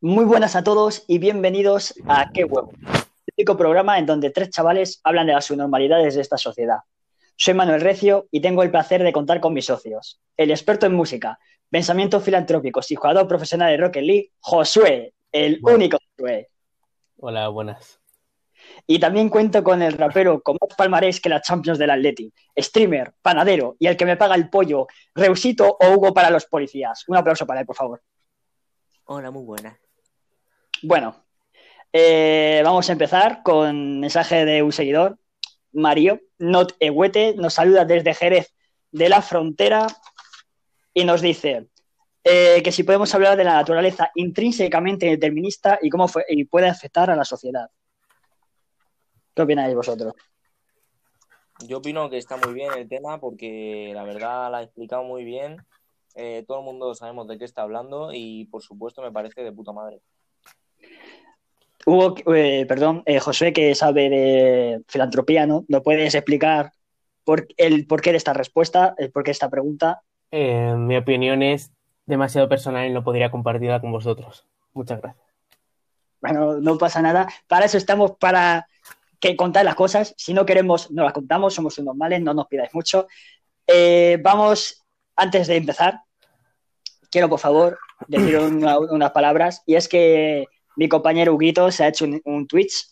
[0.00, 4.50] Muy buenas a todos y bienvenidos a Qué Huevo, el único programa en donde tres
[4.50, 6.78] chavales hablan de las subnormalidades de esta sociedad.
[7.36, 10.94] Soy Manuel Recio y tengo el placer de contar con mis socios, el experto en
[10.94, 11.38] música,
[11.70, 15.76] pensamientos filantrópicos y jugador profesional de Rocket League, Josué, el Bueno.
[15.76, 16.48] único Josué.
[17.18, 18.00] Hola, buenas.
[18.86, 23.14] Y también cuento con el rapero con más palmarés que la Champions del Atleti, streamer,
[23.22, 27.04] panadero y el que me paga el pollo, Reusito o Hugo para los policías.
[27.08, 28.02] Un aplauso para él, por favor.
[29.06, 29.78] Hola, muy buena.
[30.82, 31.24] Bueno,
[31.92, 35.18] eh, vamos a empezar con mensaje de un seguidor,
[35.72, 38.54] Mario, not Ehuete, nos saluda desde Jerez
[38.90, 39.86] de la Frontera
[40.92, 41.68] y nos dice
[42.22, 46.68] eh, que si podemos hablar de la naturaleza intrínsecamente determinista y cómo fue, y puede
[46.68, 47.68] afectar a la sociedad.
[49.34, 50.14] ¿Qué opináis vosotros?
[51.66, 55.24] Yo opino que está muy bien el tema porque la verdad la ha explicado muy
[55.24, 55.56] bien.
[56.14, 59.52] Eh, todo el mundo sabemos de qué está hablando y por supuesto me parece de
[59.52, 60.00] puta madre.
[61.86, 65.64] Hugo, eh, perdón, eh, José, que sabe de filantropía, ¿no?
[65.68, 66.72] ¿No puedes explicar
[67.24, 70.00] por, el porqué de esta respuesta, el porqué de esta pregunta?
[70.30, 71.72] Eh, mi opinión es
[72.06, 74.46] demasiado personal y no podría compartirla con vosotros.
[74.72, 75.24] Muchas gracias.
[76.20, 77.28] Bueno, no pasa nada.
[77.48, 78.66] Para eso estamos, para
[79.20, 80.14] que contar las cosas.
[80.16, 83.06] Si no queremos, no las contamos, somos unos normales, no nos pidáis mucho.
[83.66, 84.82] Eh, vamos,
[85.16, 86.00] antes de empezar,
[87.10, 89.62] quiero por favor decir una- unas palabras.
[89.66, 92.88] Y es que mi compañero Huguito se ha hecho un, un Twitch.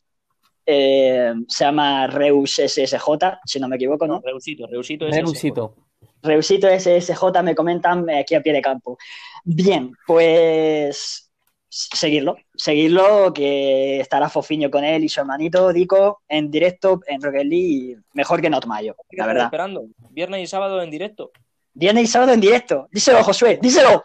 [0.64, 4.20] eh, se llama Reus SSJ, si no me equivoco, ¿no?
[4.24, 5.74] Reusito, Reusito es Reusito.
[6.22, 8.96] Reusito SSJ me comentan aquí a pie de campo.
[9.44, 11.31] Bien, pues
[11.74, 17.44] seguirlo, seguirlo, que estará Fofiño con él y su hermanito Dico en directo en Rocket
[17.46, 19.44] League, y mejor que Not Mayo, la verdad.
[19.44, 19.84] Esperando.
[20.10, 21.30] Viernes y sábado en directo.
[21.72, 22.88] Viernes y sábado en directo.
[22.92, 24.02] Díselo, Josué, díselo.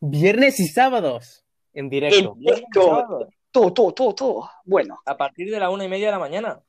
[0.00, 2.16] Viernes y sábados en directo.
[2.34, 2.84] En- Viernes y Directo.
[2.86, 3.28] sábado.
[3.50, 4.50] Todo, todo, todo, todo.
[4.64, 6.60] Bueno, A partir de la una y media de la mañana.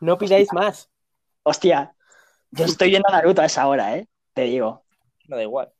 [0.00, 0.90] No pidáis más.
[1.42, 1.94] hostia,
[2.50, 4.06] yo estoy viendo Naruto a esa hora, ¿eh?
[4.32, 4.84] Te digo.
[5.28, 5.72] Me da igual.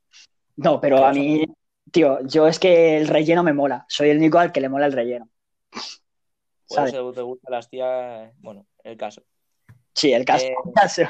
[0.56, 1.44] No, pero a mí,
[1.91, 3.84] tío, yo es que el relleno me mola.
[3.88, 5.28] Soy el único al que le mola el relleno.
[5.71, 6.93] Por ¿Sabes?
[6.93, 8.32] eso te gustan las tías.
[8.38, 9.22] Bueno, el caso.
[9.94, 10.47] Sí, el caso.
[10.47, 11.03] Eh, el caso.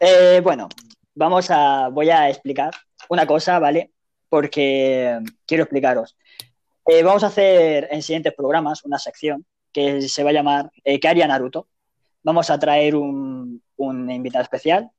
[0.00, 0.68] Eh, bueno,
[1.14, 2.72] vamos a, voy a explicar
[3.08, 3.92] una cosa, ¿vale?
[4.28, 6.16] Porque quiero explicaros.
[6.86, 11.08] Eh, vamos a hacer en siguientes programas una sección que se va a llamar ¿Qué
[11.08, 11.68] haría Naruto?
[12.22, 14.90] Vamos a traer un, un invitado especial,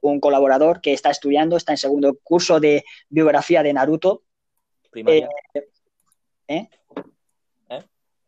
[0.00, 4.22] un colaborador que está estudiando, está en segundo curso de biografía de Naruto.
[4.90, 5.28] Primaria.
[5.54, 5.68] ¿Eh?
[6.48, 6.68] ¿Eh?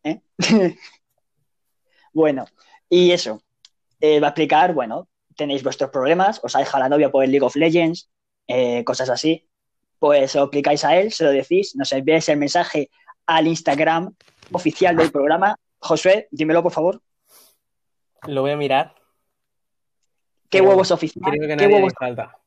[0.03, 0.21] ¿Eh?
[2.13, 2.45] bueno,
[2.89, 3.41] y eso.
[3.99, 7.31] Eh, va a explicar, bueno, tenéis vuestros problemas, os ha dejado la novia por el
[7.31, 8.09] League of Legends,
[8.47, 9.47] eh, cosas así.
[9.99, 12.89] Pues se lo explicáis a él, se lo decís, nos enviáis el mensaje
[13.27, 14.15] al Instagram
[14.51, 15.55] oficial del programa.
[15.79, 17.01] Josué, dímelo por favor.
[18.27, 18.95] Lo voy a mirar.
[20.51, 21.23] ¿Qué Pero huevos oficial?
[21.23, 21.93] Creo que ¿Qué nadie le huevos?
[21.97, 22.37] falta.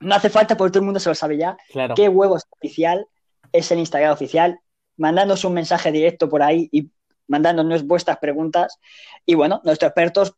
[0.00, 1.56] No hace falta porque todo el mundo se lo sabe ya.
[1.70, 1.94] Claro.
[1.94, 3.06] ¿Qué huevos oficial
[3.52, 4.58] es el Instagram oficial?
[4.96, 6.90] Mandándonos un mensaje directo por ahí y
[7.28, 8.78] mandándonos vuestras preguntas.
[9.26, 10.34] Y bueno, nuestro experto os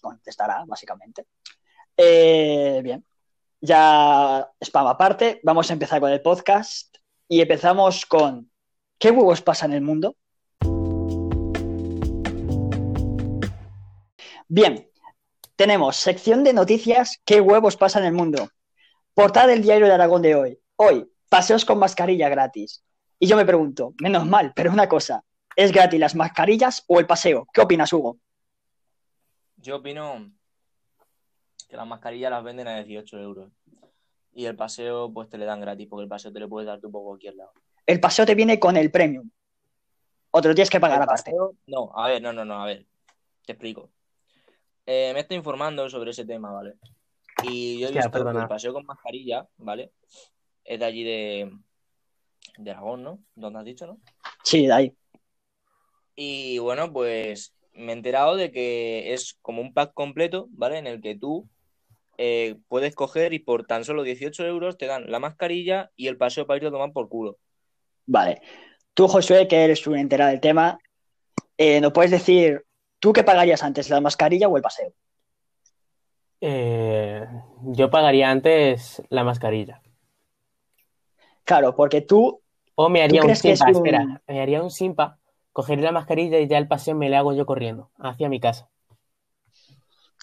[0.00, 1.24] contestará, básicamente.
[1.96, 3.02] Eh, bien,
[3.60, 6.94] ya spam aparte, vamos a empezar con el podcast
[7.26, 8.50] y empezamos con
[8.98, 10.14] ¿qué huevos pasa en el mundo?
[14.46, 14.87] Bien,
[15.58, 18.48] tenemos sección de noticias ¿qué huevos pasa en el mundo?
[19.12, 20.60] Portada del diario de Aragón de hoy.
[20.76, 22.84] Hoy, paseos con mascarilla gratis.
[23.18, 25.24] Y yo me pregunto, menos mal, pero una cosa,
[25.56, 27.48] ¿es gratis las mascarillas o el paseo?
[27.52, 28.20] ¿Qué opinas, Hugo?
[29.56, 30.30] Yo opino
[31.68, 33.50] que las mascarillas las venden a 18 euros.
[34.32, 36.78] Y el paseo, pues te le dan gratis, porque el paseo te lo puedes dar
[36.80, 37.50] tú por cualquier lado.
[37.84, 39.28] El paseo te viene con el premium.
[40.30, 41.32] O te lo tienes que pagar El aparte.
[41.32, 42.86] paseo- No, a ver, no, no, no, a ver.
[43.44, 43.90] Te explico.
[44.90, 46.76] Eh, me estoy informando sobre ese tema, ¿vale?
[47.42, 49.92] Y yo he Hostia, visto que el paseo con mascarilla, ¿vale?
[50.64, 51.52] Es de allí de,
[52.56, 53.18] de Aragón, ¿no?
[53.34, 54.00] Donde has dicho, ¿no?
[54.42, 54.96] Sí, de ahí.
[56.16, 60.78] Y bueno, pues me he enterado de que es como un pack completo, ¿vale?
[60.78, 61.46] En el que tú
[62.16, 66.16] eh, puedes coger y por tan solo 18 euros te dan la mascarilla y el
[66.16, 67.36] paseo para irte a tomar por culo.
[68.06, 68.40] Vale.
[68.94, 70.78] Tú, Josué, que eres un enterado del tema,
[71.58, 72.64] eh, ¿nos puedes decir,
[72.98, 74.92] tú qué pagarías antes, la mascarilla o el paseo?
[76.40, 77.26] Eh,
[77.62, 79.82] yo pagaría antes la mascarilla.
[81.44, 82.42] Claro, porque tú,
[82.76, 85.18] O me haría un simpa, es un- espera, me haría un simpa
[85.52, 88.70] cogeré la mascarilla y ya el paseo me le hago yo corriendo hacia mi casa.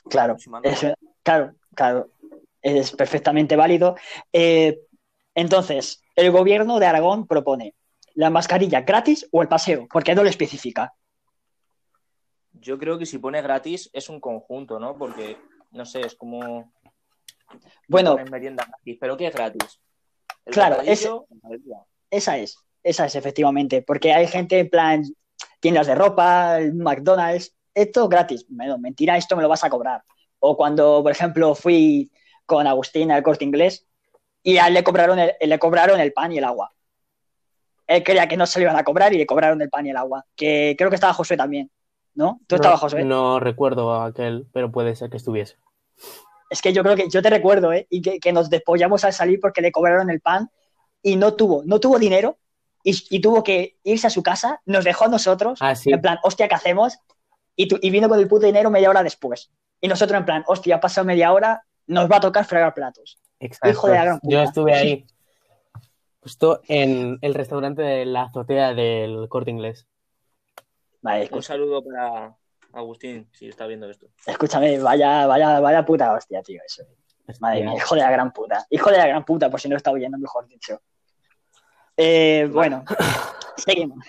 [0.09, 0.85] Claro, es-
[1.23, 2.09] claro, claro,
[2.61, 3.95] es perfectamente válido.
[4.31, 4.79] Eh,
[5.33, 7.75] entonces, el gobierno de Aragón propone
[8.13, 10.93] la mascarilla gratis o el paseo, porque no lo especifica.
[12.65, 14.97] Yo creo que si pone gratis es un conjunto, ¿no?
[14.97, 15.37] Porque,
[15.69, 16.73] no sé, es como.
[17.87, 18.97] Bueno, pones merienda gratis.
[18.99, 19.79] ¿Pero qué es gratis?
[20.45, 21.85] El Claro, bebida.
[22.09, 25.03] esa es, esa es efectivamente, porque hay gente en plan
[25.59, 28.47] tiendas de ropa, McDonald's, esto gratis.
[28.49, 30.01] Mentira, esto me lo vas a cobrar.
[30.39, 32.11] O cuando, por ejemplo, fui
[32.47, 33.85] con Agustín al corte inglés
[34.41, 36.73] y a él le cobraron el, le cobraron el pan y el agua.
[37.85, 39.91] Él creía que no se lo iban a cobrar y le cobraron el pan y
[39.91, 40.25] el agua.
[40.35, 41.69] Que creo que estaba Josué también,
[42.15, 42.39] ¿no?
[42.47, 43.03] Tú estabas, no, Josué.
[43.05, 45.57] no recuerdo aquel, pero puede ser que estuviese.
[46.49, 47.87] Es que yo creo que yo te recuerdo, ¿eh?
[47.89, 50.49] Y que, que nos despollamos al salir porque le cobraron el pan
[51.01, 52.37] y no tuvo, no tuvo dinero
[52.83, 55.91] y, y tuvo que irse a su casa, nos dejó a nosotros, Ah, sí.
[55.91, 56.97] en plan, hostia, ¿qué hacemos?
[57.55, 59.51] Y, tu- y vino con el puto dinero media hora después.
[59.81, 63.17] Y nosotros en plan, hostia, ha pasado media hora, nos va a tocar fregar platos.
[63.39, 63.69] Exacto.
[63.69, 64.33] Hijo de la gran puta.
[64.35, 65.05] Yo estuve ahí,
[66.21, 69.87] justo en el restaurante de la azotea del corte inglés.
[71.05, 72.35] Vale, Un saludo para
[72.73, 74.07] Agustín, si está viendo esto.
[74.25, 76.83] escúchame, vaya, vaya, vaya puta hostia, tío, eso.
[77.39, 78.65] Madre mía, hijo de la gran puta.
[78.69, 80.81] Hijo de la gran puta, por si no está oyendo, mejor dicho.
[81.97, 82.83] Eh, bueno,
[83.57, 83.99] seguimos.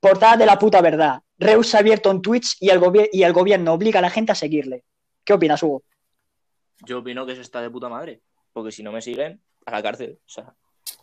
[0.00, 1.20] Portada de la puta verdad.
[1.38, 4.10] Reus se ha abierto en Twitch y el, gobier- y el gobierno obliga a la
[4.10, 4.84] gente a seguirle.
[5.24, 5.82] ¿Qué opinas, Hugo?
[6.86, 8.20] Yo opino que eso está de puta madre.
[8.52, 10.18] Porque si no me siguen, a la cárcel.
[10.24, 10.54] O sea,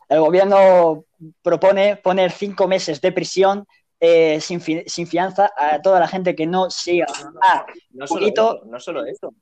[0.08, 1.06] El gobierno
[1.42, 3.66] propone poner cinco meses de prisión
[4.04, 7.06] eh, sin, fi- sin fianza a toda la gente que no siga.
[7.44, 9.34] Ah, no solo, Poquito- eso, no solo eso,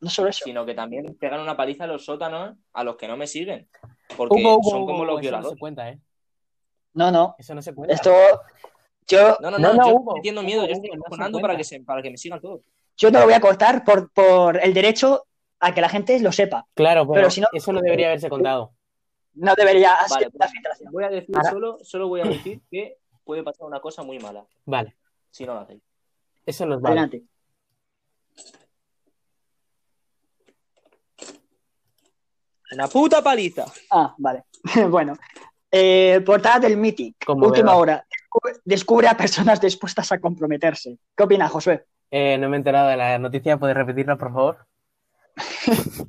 [0.00, 0.44] no solo eso.
[0.44, 3.68] sino que también pegan una paliza a los sótanos a los que no me siguen.
[4.16, 5.58] Porque Hugo, Hugo, son como Hugo, los eso no se violadores.
[5.60, 5.98] cuenta, ¿eh?
[6.94, 7.34] No, no.
[7.38, 7.94] Eso no se cuenta.
[7.94, 8.12] Esto.
[9.08, 11.02] Yo, No, no, No, no, no, yo Hugo, estoy metiendo Hugo, miedo, yo estoy no
[11.02, 12.60] cojonando para que, se, para que me sigan todos.
[12.98, 15.24] yo te lo voy a cortar por, por el derecho
[15.58, 16.66] a que la gente lo sepa.
[16.74, 18.72] Claro, pero, Pero si no- eso no debería haberse contado.
[19.34, 20.50] No debería Vale, pues,
[20.90, 24.18] voy a decir Ahora- solo, solo voy a decir que puede pasar una cosa muy
[24.18, 24.96] mala Vale,
[25.30, 25.82] si no lo hacéis.
[26.46, 27.00] eso nos vale.
[27.00, 27.24] Adelante.
[32.72, 33.66] Una puta paliza.
[33.90, 34.44] Ah, vale.
[34.88, 35.14] bueno.
[35.70, 37.16] Eh, portada del Mythic.
[37.28, 38.04] Última hora.
[38.64, 40.98] Descubre- a personas dispuestas a comprometerse.
[41.16, 41.84] ¿Qué opinas, Josué?
[42.10, 44.66] Eh, no me he enterado de la noticia, ¿puedes repetirla, por favor?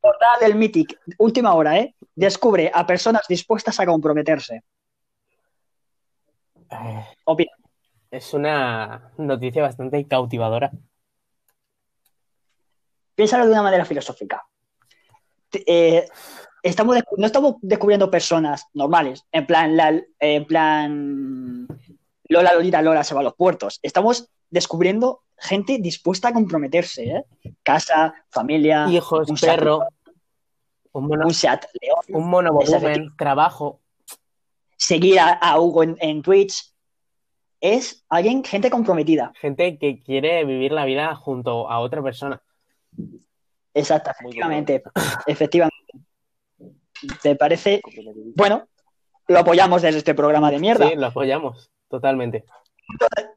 [0.00, 0.98] Portada del Mythic.
[1.18, 1.94] Última hora, ¿eh?
[2.14, 4.62] Descubre a personas dispuestas a comprometerse.
[6.70, 7.52] Eh, Opina.
[8.10, 10.70] es una noticia bastante cautivadora.
[13.14, 14.46] Piénsalo de una manera filosófica.
[15.52, 16.06] Eh,
[16.62, 21.66] estamos no estamos descubriendo personas normales, en plan, la- en plan
[22.28, 23.80] Lola Lolita Lola se va a los puertos.
[23.82, 27.24] Estamos descubriendo gente dispuesta a comprometerse, ¿eh?
[27.62, 29.86] Casa, familia, Hijos, un perro,
[30.92, 31.32] un mono, un
[31.80, 33.80] León, un monovolumen, trabajo.
[34.78, 36.72] Seguir a, a Hugo en, en Twitch.
[37.60, 39.32] Es alguien, gente comprometida.
[39.40, 42.40] Gente que quiere vivir la vida junto a otra persona.
[43.74, 44.82] Exacto, efectivamente.
[45.26, 45.92] Efectivamente.
[47.22, 47.80] ¿Te parece?
[48.34, 48.68] Bueno,
[49.26, 50.88] lo apoyamos desde este programa de mierda.
[50.88, 52.44] Sí, lo apoyamos, totalmente.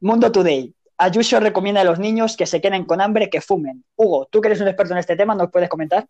[0.00, 0.74] Mundo Today.
[0.98, 3.84] Ayuso recomienda a los niños que se queden con hambre que fumen.
[3.96, 6.06] Hugo, tú que eres un experto en este tema, ¿nos puedes comentar?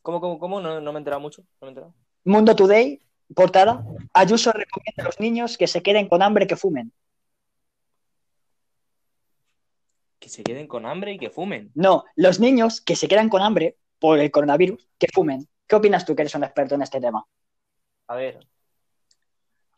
[0.00, 0.60] ¿Cómo, cómo, cómo?
[0.60, 1.42] No, no me he enterado mucho.
[1.42, 1.94] No me he enterado.
[2.24, 3.02] Mundo Today,
[3.34, 3.84] portada.
[4.12, 6.92] Ayuso recomienda a los niños que se queden con hambre que fumen.
[10.18, 11.70] Que se queden con hambre y que fumen.
[11.74, 15.48] No, los niños que se quedan con hambre por el coronavirus, que fumen.
[15.66, 17.24] ¿Qué opinas tú que eres un experto en este tema?
[18.08, 18.46] A ver,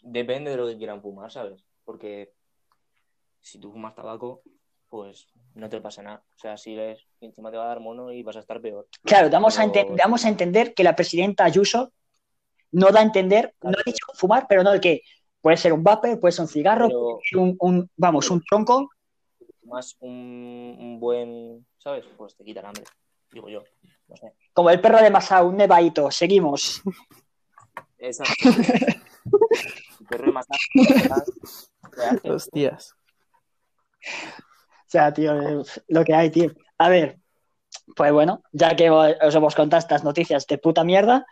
[0.02, 1.64] depende de lo que quieran fumar, ¿sabes?
[1.84, 2.32] Porque
[3.40, 4.42] si tú fumas tabaco,
[4.88, 6.24] pues no te pasa nada.
[6.34, 8.88] O sea, si eres, encima te va a dar mono y vas a estar peor.
[9.02, 11.92] Claro, damos, a, ente- damos a entender que la presidenta Ayuso
[12.74, 15.02] no da a entender, no ha dicho fumar, pero no el que
[15.40, 18.42] puede ser un vapor, puede ser un cigarro, Pero puede ser un, un- vamos, un
[18.42, 18.90] tronco.
[19.64, 22.04] más un, un buen, ¿sabes?
[22.16, 22.84] Pues te quita el hambre,
[23.32, 23.62] digo yo.
[24.08, 24.32] No sé.
[24.52, 26.10] Como el perro de Masao, un nevadito.
[26.10, 26.82] Seguimos.
[27.98, 28.50] Exacto.
[30.00, 32.30] El perro de masaje, ¿qué hace?
[32.30, 32.94] Hostias.
[34.02, 36.52] O sea, tío, eh, lo que hay, tío.
[36.78, 37.18] A ver,
[37.96, 41.24] pues bueno, ya que os hemos contado estas noticias de puta mierda,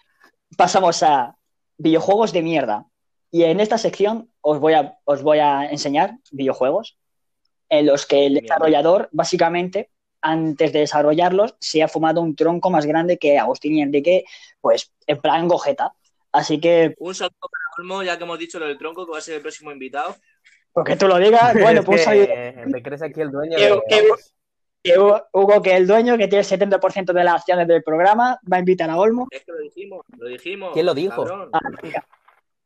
[0.56, 1.36] pasamos a
[1.78, 2.86] videojuegos de mierda.
[3.30, 6.98] Y en esta sección os voy a, os voy a enseñar videojuegos
[7.68, 9.90] en los que el desarrollador, básicamente,
[10.20, 14.24] antes de desarrollarlos, se ha fumado un tronco más grande que Agustín y Enrique,
[14.60, 15.94] pues en plan gojeta.
[16.30, 19.18] Así que, Un saludo para Olmo, ya que hemos dicho lo del tronco, que va
[19.18, 20.14] a ser el próximo invitado.
[20.72, 23.58] Porque tú lo digas, bueno, Es pues eh, ¿Te crees aquí el dueño?
[23.58, 24.08] de- que-
[24.82, 28.56] que Hugo, que el dueño, que tiene el 70% de las acciones del programa, va
[28.56, 29.28] a invitar a Olmo.
[29.30, 30.70] Es que lo dijimos, lo dijimos.
[30.72, 31.24] ¿Quién lo dijo?
[31.52, 31.60] Ah.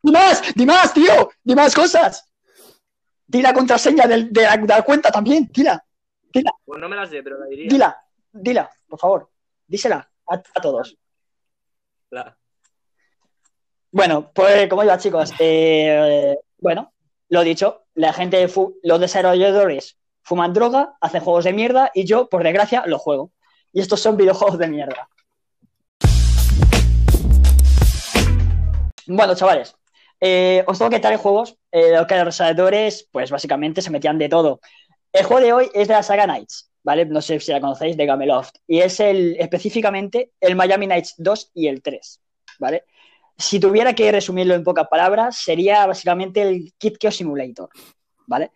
[0.02, 0.42] ¡Di más!
[0.54, 1.30] ¡Di más, tío!
[1.42, 2.30] ¡Di más cosas!
[3.26, 5.85] Di la contraseña del- de, la, de la cuenta también, dila,
[6.64, 7.68] Pues no me la sé, pero la diría.
[7.68, 9.30] dila, dila, por favor,
[9.66, 10.96] dísela a, a todos.
[12.11, 12.37] La-
[13.90, 16.92] Bueno, pues como iba, chicos, eh, bueno,
[17.30, 19.96] lo dicho, la gente, fu- los desarrolladores
[20.26, 23.30] fuman droga, hacen juegos de mierda y yo, por desgracia, los juego.
[23.73, 25.09] Y estos son videojuegos de mierda.
[29.06, 29.76] Bueno, chavales,
[30.21, 31.56] eh, os tengo que traer juegos.
[31.71, 34.61] Eh, los desarrolladores, pues básicamente se metían de todo.
[35.12, 37.06] El juego de hoy es de la saga Knights, ¿vale?
[37.06, 38.56] No sé si la conocéis, de Gameloft.
[38.66, 42.21] Y es el, específicamente el Miami Knights 2 y el 3,
[42.59, 42.85] ¿vale?
[43.38, 47.68] si tuviera que resumirlo en pocas palabras, sería básicamente el KitKeo Simulator,
[48.26, 48.52] ¿vale?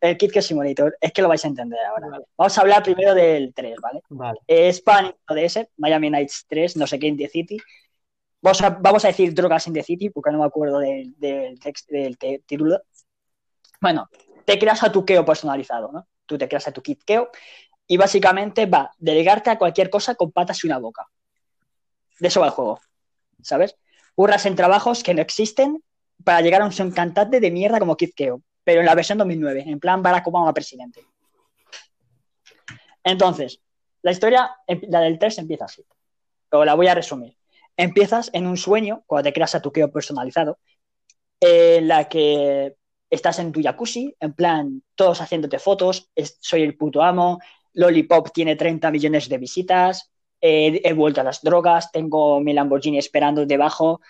[0.00, 2.20] El KitKeo Simulator, es que lo vais a entender ahora.
[2.36, 4.02] Vamos a hablar primero del 3, ¿vale?
[4.08, 4.38] Vale.
[4.46, 7.58] Es para ODS, Miami Nights 3, no sé qué, in the City.
[8.40, 11.58] Vamos a, vamos a decir drogas in the City, porque no me acuerdo del, del,
[11.58, 12.80] text- del título.
[13.80, 14.08] Bueno,
[14.44, 16.06] te creas a tu Keo personalizado, ¿no?
[16.26, 17.30] Tú te creas a tu KitKeo
[17.86, 21.06] y básicamente va de ligarte a cualquier cosa con patas y una boca.
[22.20, 22.80] De eso va el juego,
[23.42, 23.76] ¿sabes?
[24.14, 25.82] Curras en trabajos que no existen
[26.24, 29.16] para llegar a un son cantante de mierda como Kid Keo, pero en la versión
[29.16, 31.02] 2009, en plan Barack Obama presidente.
[33.02, 33.62] Entonces,
[34.02, 34.56] la historia,
[34.88, 35.86] la del 3 empieza así.
[36.50, 37.34] O la voy a resumir.
[37.78, 40.58] Empiezas en un sueño, cuando te creas a tu Keo personalizado,
[41.40, 42.76] en la que
[43.08, 47.38] estás en tu jacuzzi, en plan, todos haciéndote fotos, soy el puto amo,
[47.72, 53.46] Lollipop tiene 30 millones de visitas, he vuelto a las drogas, tengo mi Lamborghini esperando
[53.46, 54.02] debajo.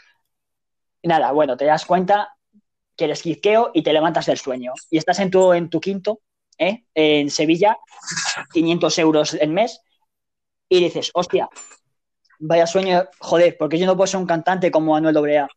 [1.05, 2.35] Nada, bueno, te das cuenta
[2.99, 4.73] que eres quisqueo y te levantas del sueño.
[4.91, 6.21] Y estás en tu, en tu quinto,
[6.59, 6.85] ¿eh?
[6.95, 7.79] en Sevilla,
[8.53, 9.81] 500 euros el mes,
[10.69, 11.49] y dices, hostia,
[12.41, 15.49] vaya sueño, joder, porque yo no puedo ser un cantante como Manuel Dobrea,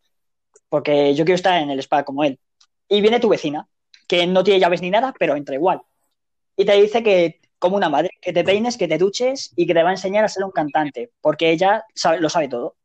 [0.69, 2.39] porque yo quiero estar en el spa como él.
[2.89, 3.67] Y viene tu vecina,
[4.07, 5.81] que no tiene llaves ni nada, pero entra igual.
[6.57, 9.73] Y te dice que, como una madre, que te peines, que te duches y que
[9.73, 12.75] te va a enseñar a ser un cantante, porque ella sabe- lo sabe todo.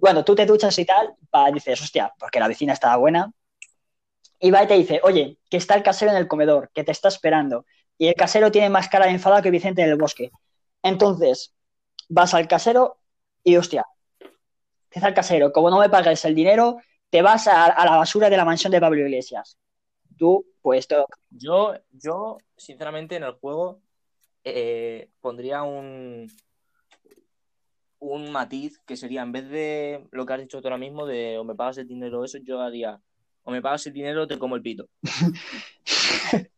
[0.00, 3.32] Bueno, tú te duchas y tal, pa, dices, hostia, porque la vecina estaba buena.
[4.38, 6.92] Y va y te dice, oye, que está el casero en el comedor, que te
[6.92, 7.64] está esperando.
[7.98, 10.30] Y el casero tiene más cara de enfadado que Vicente en el bosque.
[10.82, 11.54] Entonces,
[12.08, 12.98] vas al casero
[13.42, 13.86] y, hostia,
[14.92, 16.78] dice al casero, como no me pagues el dinero,
[17.10, 19.58] te vas a, la basura de la mansión de Pablo Iglesias.
[20.18, 23.80] Tú, pues, to- Yo, yo, sinceramente, en el juego
[24.44, 26.30] eh, pondría un,
[27.98, 31.38] un matiz que sería, en vez de lo que has dicho tú ahora mismo, de
[31.38, 33.00] o me pagas el dinero o eso, yo haría,
[33.42, 34.88] o me pagas el dinero o te como el pito.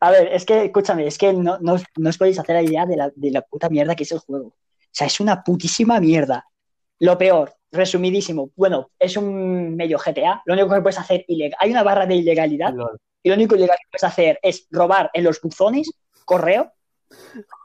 [0.00, 2.62] A ver, es que, escúchame, es que no, no, os- no os podéis hacer la
[2.62, 4.48] idea de la, de la puta mierda que es el juego.
[4.48, 4.54] O
[4.92, 6.44] sea, es una putísima mierda.
[6.98, 10.42] Lo peor, resumidísimo, bueno, es un medio GTA.
[10.44, 11.56] Lo único que puedes hacer ilegal.
[11.60, 12.74] Hay una barra de ilegalidad
[13.22, 15.90] y lo único ilegal que puedes hacer es robar en los buzones,
[16.24, 16.72] correo,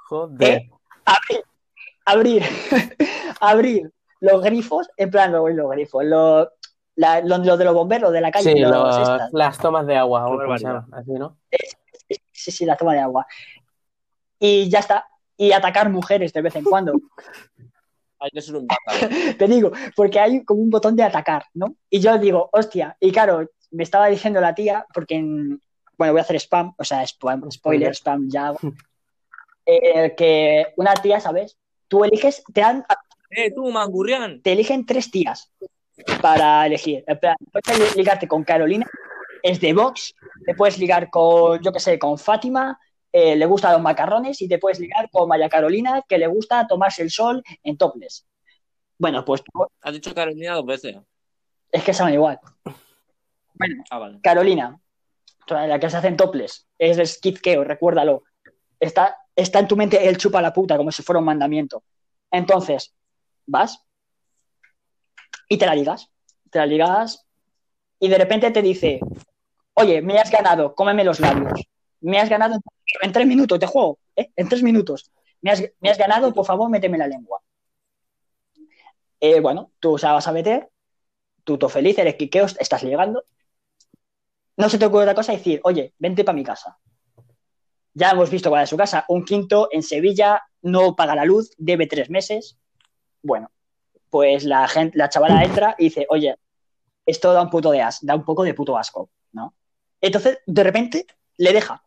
[0.07, 0.57] Joder.
[0.57, 0.69] ¿Eh?
[1.05, 1.43] abrir,
[2.05, 2.43] abrir,
[3.41, 6.47] abrir los grifos, en plan, los, los grifos, los,
[6.95, 8.71] la- lo, lo de los bomberos de la calle, Sí, los
[9.33, 11.37] las tomas de agua, o así, ¿no?
[12.31, 13.25] Sí, sí, la toma de agua.
[14.39, 15.05] Y ya está.
[15.37, 16.93] Y atacar mujeres de vez en cuando.
[18.19, 19.09] Hay que ser un bárbaro.
[19.37, 21.75] Te digo, porque hay como un botón de atacar, ¿no?
[21.89, 25.61] Y yo digo, hostia, y claro, me estaba diciendo la tía, porque, en-
[25.97, 28.59] bueno, voy a hacer spam, o sea, spam, spoiler, spam, ya hago.
[29.67, 31.57] Eh, que una tía, ¿sabes?
[31.87, 32.85] Tú eliges, te dan,
[33.29, 34.41] ¡Eh, tú, Mangurrián!
[34.41, 35.51] te eligen tres tías
[36.21, 37.03] para elegir.
[37.51, 38.85] Puedes ligarte con Carolina,
[39.43, 40.13] es de Vox,
[40.45, 42.79] te puedes ligar con, yo qué sé, con Fátima,
[43.11, 46.67] eh, le gustan los macarrones, y te puedes ligar con María Carolina, que le gusta
[46.67, 48.25] tomarse el sol en topless.
[48.97, 49.43] Bueno, pues
[49.81, 50.97] Has dicho Carolina dos veces.
[51.71, 52.39] es que saben igual.
[53.89, 54.19] Ah, vale.
[54.21, 54.79] Carolina,
[55.47, 58.23] la que se hace en topless, es de Skid recuérdalo.
[58.79, 61.83] Está, está en tu mente el chupa la puta, como si fuera un mandamiento.
[62.31, 62.93] Entonces,
[63.45, 63.83] vas
[65.49, 66.09] y te la ligas.
[66.49, 67.25] Te la ligas
[67.99, 68.99] y de repente te dice,
[69.73, 71.61] oye, me has ganado, cómeme los labios.
[72.01, 72.59] Me has ganado
[73.01, 74.29] en, tres minutos, te juego, ¿eh?
[74.35, 75.11] En tres minutos.
[75.41, 77.41] Me has, me has ganado, por favor, méteme la lengua.
[79.19, 80.69] Eh, bueno, tú se la vas a meter,
[81.43, 83.25] tú todo feliz, eres quiqueo, estás llegando.
[84.57, 86.77] No se te ocurre otra cosa decir, oye, vente para mi casa.
[87.95, 89.05] Ya hemos visto cuál es su casa.
[89.07, 92.57] Un quinto en Sevilla, no paga la luz, debe tres meses.
[93.23, 93.49] Bueno,
[94.09, 96.35] pues la gente, la chavala entra y dice, oye,
[97.05, 99.55] esto da un puto de as, da un poco de puto asco, ¿no?
[100.01, 101.05] Entonces, de repente,
[101.37, 101.83] le deja.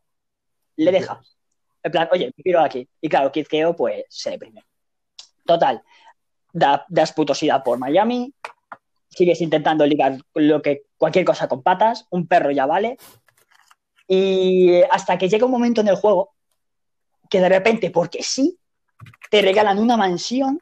[0.77, 1.21] Le deja.
[1.83, 2.89] En plan, oye, me quiero aquí.
[3.01, 4.65] Y claro, Kid Keo, pues, se deprime.
[5.45, 5.83] Total.
[6.53, 8.35] Da, das putosidad por Miami.
[9.11, 12.07] Sigues intentando ligar lo que, cualquier cosa con patas.
[12.11, 12.97] Un perro ya vale.
[14.09, 16.35] Y hasta que llega un momento en el juego
[17.31, 18.59] que de repente, porque sí,
[19.31, 20.61] te regalan una mansión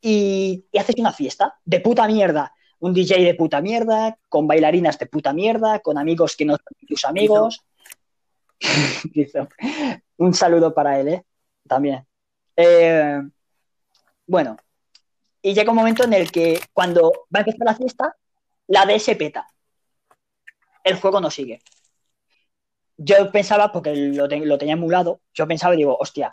[0.00, 2.54] y, y haces una fiesta de puta mierda.
[2.78, 6.88] Un DJ de puta mierda, con bailarinas de puta mierda, con amigos que no son
[6.88, 7.62] tus amigos.
[10.16, 11.24] Un saludo para él, ¿eh?
[11.66, 12.06] También.
[12.56, 13.20] Eh,
[14.26, 14.56] bueno,
[15.42, 18.16] y llega un momento en el que cuando va a empezar la fiesta,
[18.66, 19.48] la DS peta.
[20.84, 21.62] El juego no sigue.
[23.02, 26.30] Yo pensaba, porque lo, te- lo tenía emulado, yo pensaba y digo, hostia,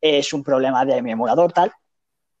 [0.00, 1.72] es un problema de mi emulador, tal.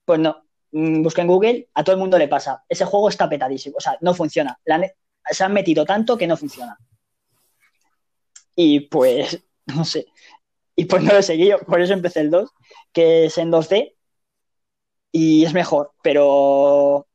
[0.04, 2.64] Pues no, Mm, busqué en Google, a todo el mundo le pasa.
[2.68, 4.58] Ese juego está petadísimo, o sea, no funciona.
[4.64, 4.80] La
[5.30, 6.78] se han metido tanto que no funciona.
[8.56, 10.06] Y pues, no sé.
[10.76, 12.50] Y pues no lo he seguido, por eso empecé el 2,
[12.92, 13.96] que es en 2D
[15.12, 17.06] y es mejor, pero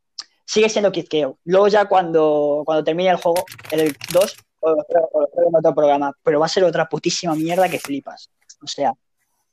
[0.45, 1.39] sigue siendo Kizkeo.
[1.45, 4.35] Luego ya cuando, cuando termine el juego, el 2,
[4.71, 7.36] o lo traigo- o lo traigo en otro programa, pero va a ser otra putísima
[7.36, 8.29] mierda que flipas.
[8.62, 8.93] O sea,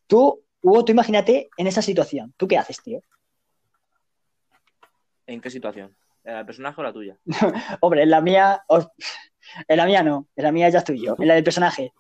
[0.07, 2.33] tú, Hugo, tú imagínate en esa situación.
[2.37, 3.01] ¿Tú qué haces, tío?
[5.27, 5.97] ¿En qué situación?
[6.25, 7.19] ¿El personaje o la tuya?
[7.81, 8.89] Hombre, en la mía, os-
[9.69, 11.93] en la mía no, en la mía ya estoy yo, en la del personaje.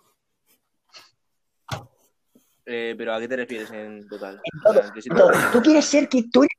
[2.67, 4.41] Eh, ¿Pero a qué te refieres en total?
[4.43, 5.53] En O todo, sea, ¿en?
[5.53, 6.57] Tú quieres ser Kid, tú eres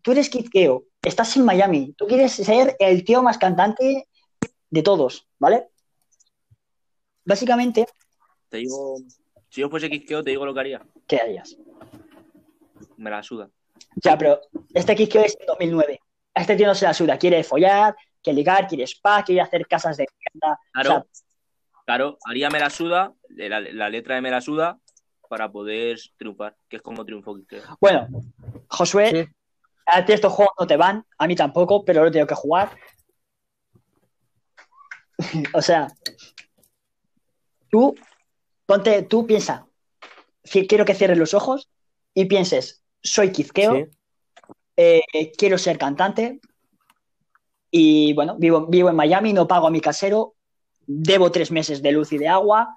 [0.00, 4.08] tú eres Kid Keo, estás en Miami, tú quieres ser el tío más cantante
[4.74, 5.68] de todos, ¿vale?
[7.24, 7.86] Básicamente,
[8.48, 8.96] Te digo,
[9.48, 10.82] si yo fuese Kizkeo, te digo lo que haría.
[11.06, 11.56] ¿qué harías?
[12.96, 13.48] Me la suda.
[14.02, 14.40] Ya, pero
[14.74, 16.00] este Keo es de 2009.
[16.34, 19.64] A este tío no se la suda, quiere follar, quiere ligar, quiere spa, quiere hacer
[19.68, 20.58] casas de mierda.
[20.72, 21.04] Claro, O sea,
[21.86, 24.78] claro, haría me la suda, la, la letra de me la suda,
[25.28, 27.62] para poder triunfar, que es como triunfó Kizkeo.
[27.80, 28.08] bueno,
[28.68, 29.32] Josué, Sí.
[29.86, 32.76] a ti estos juegos no te van, a mí tampoco, pero lo tengo que jugar.
[35.54, 35.88] o sea,
[37.70, 37.94] tú,
[38.66, 39.66] ponte, tú piensa,
[40.42, 41.68] quiero que cierres los ojos
[42.14, 43.30] y pienses, soy
[43.74, 43.86] Sí.
[44.76, 46.40] eh, quiero ser cantante
[47.70, 50.34] y bueno, vivo, vivo en Miami, no pago a mi casero,
[50.86, 52.76] debo tres meses de luz y de agua,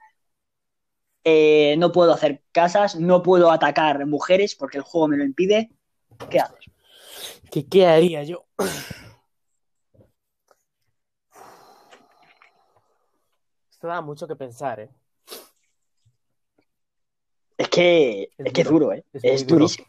[1.23, 5.69] eh, no puedo hacer casas, no puedo atacar mujeres porque el juego me lo impide.
[6.29, 6.71] ¿Qué haces?
[7.51, 8.45] ¿Qué, qué haría yo?
[13.87, 14.89] Esto da mucho que pensar, ¿eh?
[17.57, 19.05] Es que es, Es que es duro, ¿eh?
[19.13, 19.87] es Es, durísimo.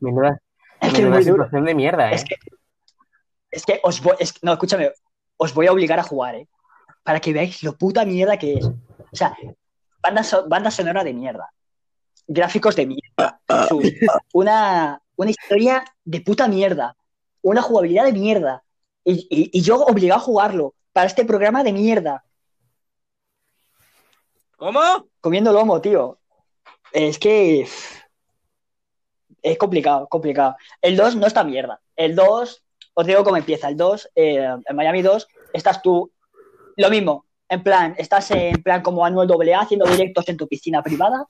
[0.00, 0.40] Menuda,
[0.80, 1.44] Es que es muy duro.
[1.44, 2.16] situación de mierda, ¿eh?
[2.16, 2.34] Es que,
[3.52, 4.90] es que os voy, es- no, escúchame,
[5.36, 6.48] os voy a obligar a jugar, ¿eh?
[7.04, 8.66] Para que veáis lo puta mierda que es.
[8.66, 8.74] O
[9.16, 9.36] sea,
[10.02, 11.48] banda, so- banda sonora de mierda.
[12.26, 13.40] Gráficos de mierda.
[14.32, 16.96] Una, una historia de puta mierda.
[17.42, 18.64] Una jugabilidad de mierda.
[19.04, 22.24] Y, y- y yo obligado a jugarlo para este programa de mierda.
[24.58, 24.80] ¿Cómo?
[25.20, 26.18] Comiendo lomo, tío.
[26.92, 27.64] Es que.
[29.40, 30.56] Es complicado, complicado.
[30.82, 31.80] El 2 no está mierda.
[31.94, 33.68] El 2, os digo cómo empieza.
[33.68, 36.10] El 2, eh, en Miami 2, estás tú.
[36.76, 37.26] Lo mismo.
[37.48, 41.28] En plan, estás en plan como Anuel AA haciendo directos en tu piscina privada.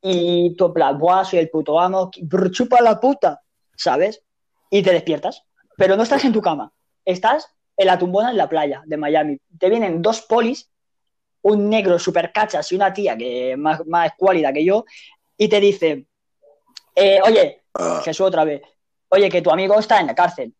[0.00, 2.08] Y tú, en plan, buah, soy el puto amo.
[2.52, 3.42] Chupa la puta.
[3.74, 4.22] ¿Sabes?
[4.70, 5.42] Y te despiertas.
[5.76, 6.72] Pero no estás en tu cama.
[7.04, 9.40] Estás en la tumbona en la playa de Miami.
[9.58, 10.70] Te vienen dos polis
[11.42, 14.84] un negro super cachas y una tía que más, más cuálida que yo,
[15.36, 16.06] y te dice,
[16.94, 17.62] eh, oye,
[18.04, 18.62] Jesús otra vez,
[19.08, 20.54] oye, que tu amigo está en la cárcel,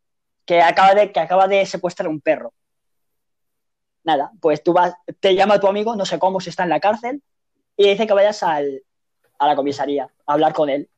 [0.44, 2.52] que acaba de, que acaba de secuestrar un perro.
[4.04, 6.80] Nada, pues tú vas, te llama tu amigo, no sé cómo, si está en la
[6.80, 7.22] cárcel,
[7.76, 8.82] y dice que vayas al,
[9.38, 10.88] a la comisaría a hablar con él.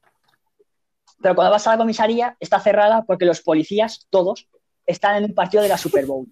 [1.22, 4.48] Pero cuando vas a la comisaría, está cerrada porque los policías, todos,
[4.86, 6.26] están en un partido de la Super Bowl.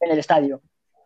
[0.00, 0.62] En el estadio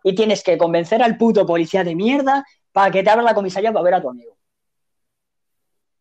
[0.07, 3.73] y tienes que convencer al puto policía de mierda para que te abra la comisaría
[3.73, 4.39] para ver a tu amigo.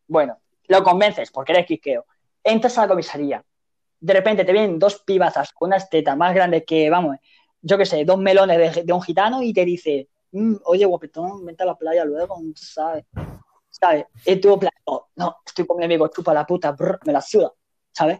[0.08, 0.38] Bueno,
[0.68, 2.06] lo convences porque eres quisqueo.
[2.44, 3.44] Entras a la comisaría.
[4.00, 7.18] De repente te vienen dos pibazas con unas tetas más grandes que, vamos,
[7.64, 11.64] yo qué sé, dos melones de, un gitano y te dice, "Mm, oye, guapetón, vente
[11.64, 13.06] a la playa luego, ¿sabes?
[13.72, 14.06] ¿Sabes?
[14.24, 17.52] Y tú, "Oh, no, estoy con mi amigo, chupa la puta, brr, me la suda,
[17.92, 18.20] ¿sabes?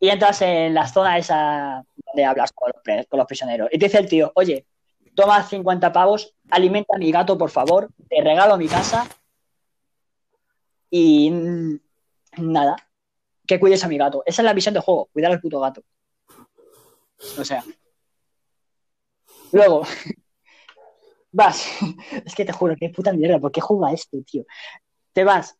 [0.00, 3.70] Y entras en la zona esa donde hablas con los, con los prisioneros.
[3.72, 4.66] Y te dice el tío, oye,
[5.18, 9.04] toma 50 pavos, alimenta a mi gato, por favor, te regalo mi casa
[10.90, 11.32] y
[12.36, 12.76] nada,
[13.44, 14.22] que cuides a mi gato.
[14.24, 15.82] Esa es la visión del juego, cuidar al puto gato.
[17.36, 17.64] O sea,
[19.50, 19.82] Luego,
[21.32, 21.66] vas.
[22.24, 24.44] Es que te juro, qué puta mierda, ¿por qué juega esto, tío?
[25.12, 25.58] Te vas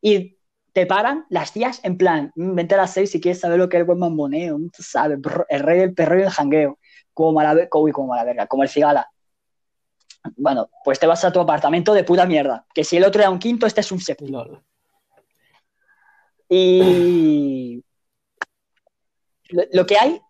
[0.00, 0.38] y
[0.72, 3.68] te paran las tías en plan, "Mm, vente a las seis si quieres saber lo
[3.68, 6.78] que es el buen mamoneo, tú sabes, el rey del perro y el jangueo,
[7.14, 9.10] como mala, uy, como mala verga, como el cigala.
[10.36, 13.30] Bueno, pues te vas a tu apartamento de puta mierda, que si el otro era
[13.30, 14.44] un quinto, este es un séptimo.
[14.44, 14.64] Lol.
[16.48, 17.84] Y
[19.48, 20.20] lo, lo que hay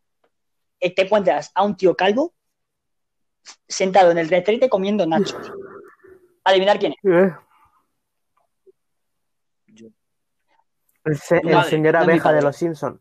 [0.81, 2.35] es que te encuentras a un tío calvo
[3.68, 5.51] sentado en el retrete comiendo nachos.
[6.44, 6.99] Adivinar quién es.
[7.05, 7.35] Eh.
[11.05, 13.01] El, se- señor abeja de los Simpson.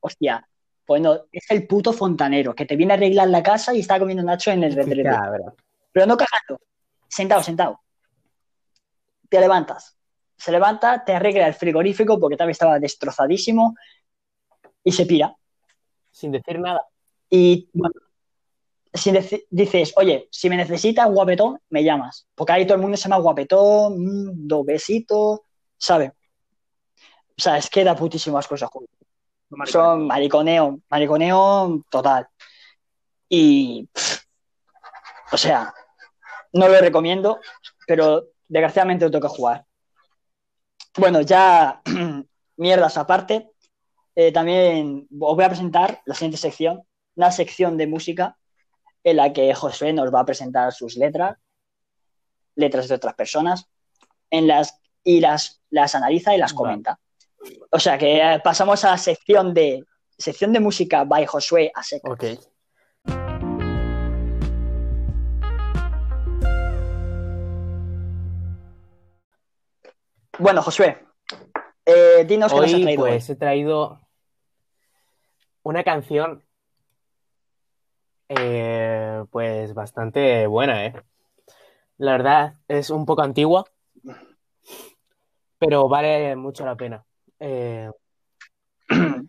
[0.00, 0.46] Hostia,
[0.86, 3.98] pues no, es el puto fontanero que te viene a arreglar la casa y está
[3.98, 5.10] comiendo nachos en el retrete.
[5.92, 6.60] Pero no cagando.
[7.08, 7.80] Sentado, sentado.
[9.28, 9.96] Te levantas.
[10.36, 13.74] Se levanta, te arregla el frigorífico porque también estaba destrozadísimo
[14.82, 15.34] y se pira.
[16.10, 16.82] Sin decir nada.
[17.30, 17.94] Y bueno,
[18.92, 19.12] si
[19.50, 22.28] dices, oye, si me necesitas guapetón, me llamas.
[22.34, 25.40] Porque ahí todo el mundo se llama guapetón, mm, dos besitos,
[25.76, 26.12] ¿sabes?
[27.36, 28.70] O sea, es que da putísimas cosas.
[29.66, 32.28] Son mariconeo, mariconeo total.
[33.28, 34.24] Y, pff,
[35.32, 35.72] o sea,
[36.52, 37.40] no lo recomiendo,
[37.86, 39.66] pero desgraciadamente lo tengo que jugar.
[40.96, 41.82] Bueno, ya
[42.56, 43.50] mierdas aparte,
[44.14, 46.82] eh, también os voy a presentar la siguiente sección,
[47.16, 48.36] una sección de música
[49.02, 51.36] en la que Josué nos va a presentar sus letras,
[52.54, 53.68] letras de otras personas,
[54.30, 56.98] en las, y las, las analiza y las comenta.
[57.70, 59.84] O sea que eh, pasamos a la sección de
[60.16, 62.12] sección de música by Josué a secas.
[62.12, 62.24] Ok.
[70.38, 70.98] Bueno, Josué,
[71.86, 73.02] eh, dinos qué nos has Hoy, traído.
[73.02, 74.00] pues, he traído
[75.62, 76.44] una canción,
[78.28, 80.94] eh, pues, bastante buena, ¿eh?
[81.98, 83.64] La verdad, es un poco antigua,
[85.58, 87.04] pero vale mucho la pena.
[87.40, 87.90] Eh.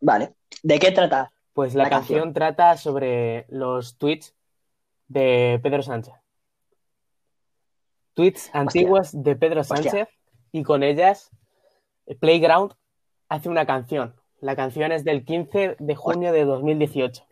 [0.00, 0.34] Vale.
[0.62, 1.32] ¿De qué trata?
[1.52, 2.34] pues la, La canción, canción.
[2.34, 4.34] trata sobre los tweets
[5.08, 6.14] de Pedro Sánchez.
[8.14, 9.76] Tweets antiguos de Pedro Hostia.
[9.76, 10.08] Sánchez
[10.50, 11.30] y con ellas
[12.20, 12.74] Playground
[13.28, 14.14] hace una canción.
[14.40, 17.24] La canción es del 15 de junio de 2018.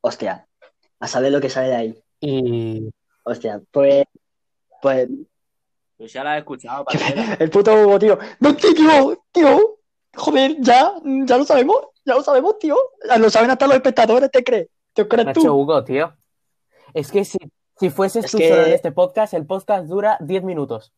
[0.00, 0.48] Hostia,
[0.98, 2.04] a saber lo que sale de ahí.
[2.20, 2.90] Y
[3.22, 4.04] Hostia, pues.
[4.82, 5.08] Pues.
[6.04, 6.84] Pues ya la he escuchado.
[7.38, 8.18] El puto Hugo, tío.
[8.38, 9.78] No, tío, tío.
[10.14, 11.78] Joder, ya, ya lo sabemos.
[12.04, 12.76] Ya lo sabemos, tío.
[13.08, 14.68] Ya Lo saben hasta los espectadores, ¿te crees?
[14.92, 15.54] ¿Te crees Nacho tú?
[15.54, 16.14] Hugo, tío.
[16.92, 17.38] Es que si,
[17.80, 20.92] si fueses Es tú que- solo en este podcast, el podcast dura 10 minutos.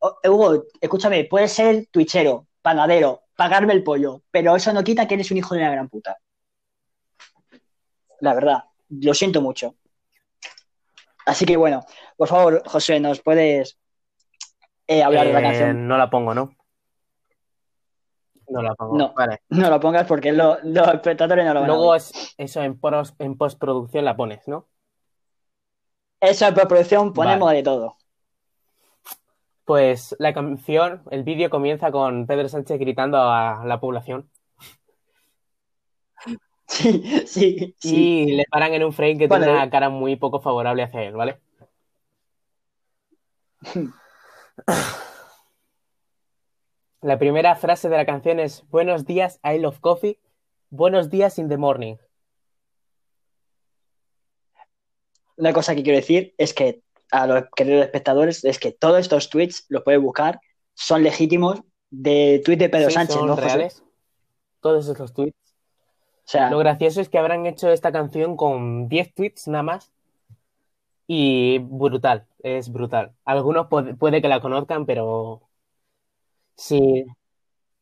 [0.00, 5.14] Oh, Hugo, escúchame, puedes ser twitchero, panadero, pagarme el pollo, pero eso no quita que
[5.14, 6.18] eres un hijo de la gran puta.
[8.18, 9.76] La verdad, lo siento mucho.
[11.26, 11.80] Así que bueno,
[12.16, 13.78] por favor, José, ¿nos puedes
[14.86, 15.88] eh, hablar de la Eh, canción?
[15.88, 16.50] no la pongo, ¿no?
[18.48, 18.98] No la pongo.
[18.98, 19.14] No.
[19.14, 19.40] Vale.
[19.48, 22.00] No lo pongas porque lo- los espectadores no lo van a Luego ver.
[22.02, 24.68] es- eso en, pros- en postproducción la pones, ¿no?
[26.20, 27.96] Eso en producción ponemos de todo.
[29.64, 34.30] Pues la canción, el vídeo comienza con Pedro Sánchez gritando a la población
[36.66, 38.22] Sí, sí, sí.
[38.22, 39.44] y le paran en un frame que Vale.
[39.44, 41.38] tiene una cara muy poco favorable hacia él, ¿vale?
[47.02, 50.18] La primera frase de la canción es Buenos días, I love coffee.
[50.70, 51.96] Buenos días in the morning.
[55.36, 59.28] Una cosa que quiero decir es que a los queridos espectadores es que todos estos
[59.28, 60.40] tweets los puedes buscar,
[60.72, 63.82] son legítimos de tweet de Pedro Sí, Sánchez, son ¿no, reales.
[64.60, 65.36] Todos esos tweets.
[66.26, 69.92] O sea, Lo gracioso es que habrán hecho esta canción con 10 tweets nada más.
[71.06, 73.12] Y brutal, es brutal.
[73.24, 75.42] Algunos puede, puede que la conozcan, pero
[76.56, 77.04] sí.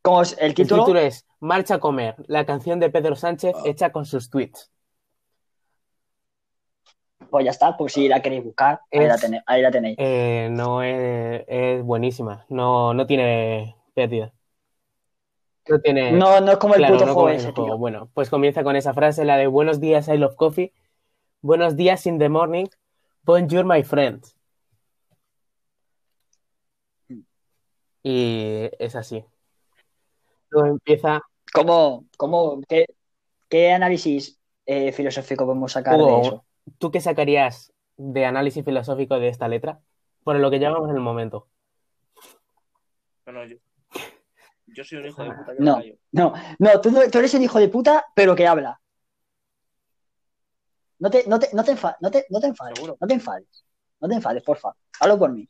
[0.02, 0.84] ¿cómo es el El título?
[0.84, 4.70] título es Marcha a comer, la canción de Pedro Sánchez hecha con sus tweets.
[7.30, 9.96] Pues ya está, pues si la queréis buscar, ahí, Es- la, tenéis, ahí la tenéis.
[9.98, 14.32] Eh, no es, es buenísima, no, no tiene pérdida.
[15.68, 16.12] No tiene.
[16.12, 17.78] No, no es como el Claro, puto no juego el juego.
[17.78, 20.72] Bueno, pues comienza con esa frase, la de Buenos días, I love coffee.
[21.40, 22.66] Buenos días in the morning.
[23.22, 24.24] Bonjour, my friend.
[28.02, 29.24] Y es así.
[30.50, 31.20] Luego empieza.
[31.52, 32.86] ¿Cómo, cómo, qué,
[33.48, 36.44] qué análisis eh, filosófico podemos sacar de eso?
[36.78, 39.80] ¿tú qué sacarías de análisis filosófico de esta letra?
[40.24, 41.48] Por lo que llevamos en el momento.
[43.26, 43.56] No, no, yo.
[44.74, 45.76] Yo soy un hijo de puta que No.
[45.76, 45.94] callo.
[46.12, 48.80] No, no tú, tú eres un hijo de puta, pero que habla.
[50.98, 52.96] No te, no te, no te, enfa- no te, no te enfades, Seguro.
[53.00, 53.64] no te enfades.
[54.00, 54.74] No te enfades, porfa.
[55.00, 55.48] Hablo por mí.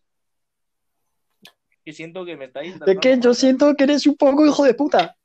[1.85, 2.75] Y siento que me estáis.
[2.87, 5.17] Es que yo siento que eres un poco hijo de puta.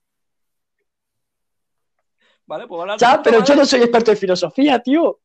[2.45, 5.19] Vale, pues hablar Ya, pero yo no soy experto en filosofía, tío.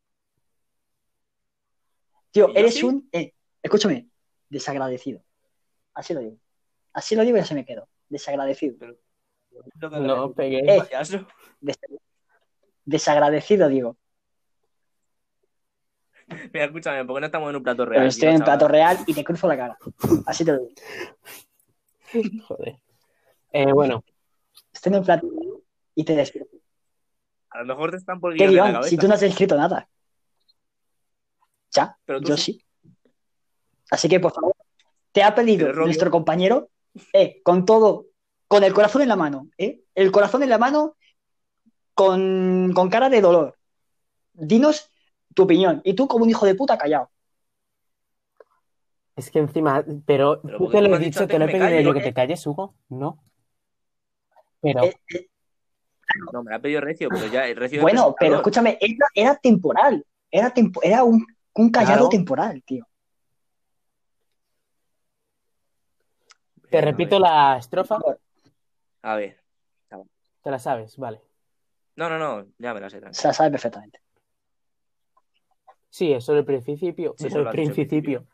[2.33, 2.83] Tío, ¿Y yo eres sí?
[2.83, 3.09] un.
[3.13, 4.09] eh, escúchame,
[4.49, 5.23] desagradecido.
[5.95, 6.37] Así lo digo.
[6.93, 7.89] Así lo digo y así me quedo.
[8.13, 8.77] Desagradecido.
[9.81, 10.35] Lo que No.
[10.37, 10.79] Eh.
[10.79, 11.27] payaso.
[11.61, 11.79] Des-
[12.85, 13.97] desagradecido, digo.
[16.53, 18.01] Mira, escúchame, porque no estamos en un plato real.
[18.01, 18.73] Pero estoy tío, en plato chaval?
[18.73, 19.79] real y te cruzo la cara.
[20.27, 20.75] Así te lo digo.
[22.49, 22.77] Joder.
[23.53, 24.05] Eh, bueno,
[24.73, 25.27] Estoy en un plato
[25.95, 26.57] y te despierto.
[27.51, 28.83] A lo mejor te están por ¿Qué guion la.
[28.83, 29.89] Si tú no has escrito nada.
[31.71, 32.61] Ya, Pero tú yo sí.
[32.61, 32.93] sí.
[33.91, 34.53] Así que, por favor,
[35.13, 36.71] te ha pedido nuestro compañero,
[37.13, 38.07] eh, con todo,
[38.49, 40.97] con el corazón en la mano, eh, el corazón en la mano,
[41.95, 43.57] con, con cara de dolor.
[44.35, 44.91] Dinos
[45.35, 45.81] tu opinión.
[45.85, 47.11] Y tú, como un hijo de puta, callado.
[49.17, 51.67] es que encima, pero, Pero tú te lo me he dicho te lo he pedido
[51.67, 51.95] calle, yo ¿no?
[51.95, 52.75] que te calles, Hugo.
[52.89, 53.23] No.
[54.61, 55.29] Pero, Eh, eh,
[56.33, 59.07] No, me la ha pedido Recio, pero ya el Recio es bueno, pero escúchame, era,
[59.15, 60.05] era temporal.
[60.31, 62.09] Era, tempo- era un, un callado Claro.
[62.09, 62.87] temporal, tío.
[66.73, 67.99] Te repito la estrofa,
[69.03, 69.39] A ver.
[70.43, 71.21] te la sabes, vale.
[71.97, 72.99] No, no, no, ya me la sé.
[72.99, 73.21] Tranquilo.
[73.21, 74.01] sea, sabe perfectamente.
[75.91, 77.15] Sí, eso es el principio.
[77.19, 78.27] Sí, eso el principio.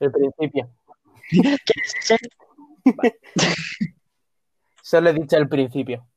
[0.00, 0.70] el principio.
[4.82, 6.08] Solo he dicho el principio.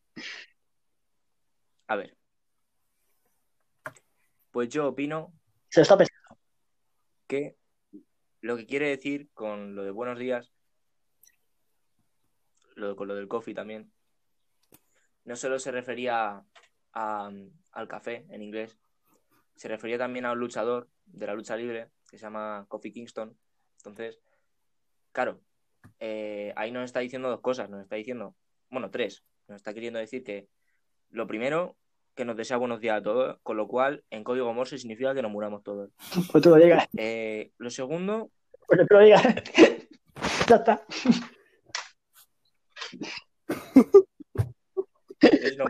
[1.87, 2.15] A ver.
[4.51, 5.33] Pues yo opino
[5.69, 6.39] Se lo está pensando.
[7.27, 7.57] que
[8.39, 10.54] lo que quiere decir con lo de buenos días,
[12.75, 13.91] lo, con lo del coffee también,
[15.23, 16.43] no solo se refería
[16.93, 17.31] a-
[17.71, 18.77] al café en inglés,
[19.55, 23.37] se refería también a un luchador de la lucha libre que se llama Kofi Kingston.
[23.77, 24.19] Entonces,
[25.11, 25.41] claro,
[25.99, 28.35] eh, ahí nos está diciendo dos cosas, nos está diciendo,
[28.69, 30.47] bueno, tres, nos está queriendo decir que
[31.09, 31.77] lo primero,
[32.15, 35.21] que nos desea buenos días a todos, con lo cual en código Morse significa que
[35.21, 35.91] nos muramos todos.
[36.31, 36.87] Pues tú lo digas.
[36.97, 38.31] Eh, lo segundo,
[38.67, 39.23] Porque tú lo digas.
[40.49, 40.85] ya está.
[45.21, 45.65] es no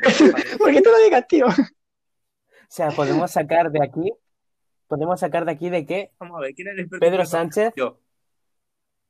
[0.75, 1.45] Porque tú lo digas, tío.
[1.47, 4.11] O sea, podemos sacar de aquí,
[4.87, 7.05] podemos sacar de aquí de que Vamos a ver, ¿quién es el experto?
[7.05, 7.99] Pedro en Sánchez Yo.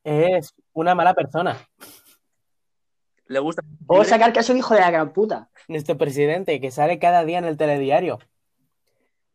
[0.04, 1.58] es una mala persona.
[3.28, 3.63] ¿Le gusta?
[3.88, 5.49] Puedo sacar que es un hijo de la gran puta.
[5.67, 8.19] Nuestro presidente, que sale cada día en el telediario,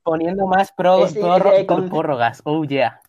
[0.05, 2.41] poniendo más pro- Es- es prorro- de- con- prórrogas.
[2.45, 3.01] Oh, yeah.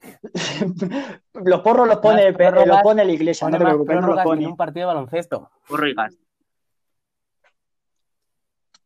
[1.34, 4.04] los porros los pone, prórrogas los pone la iglesia, Pone no te preocupes, no los
[4.06, 4.46] prórrogas que en pone.
[4.48, 5.50] un partido de baloncesto.
[5.68, 6.14] Porro y gas.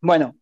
[0.06, 0.36] Bueno,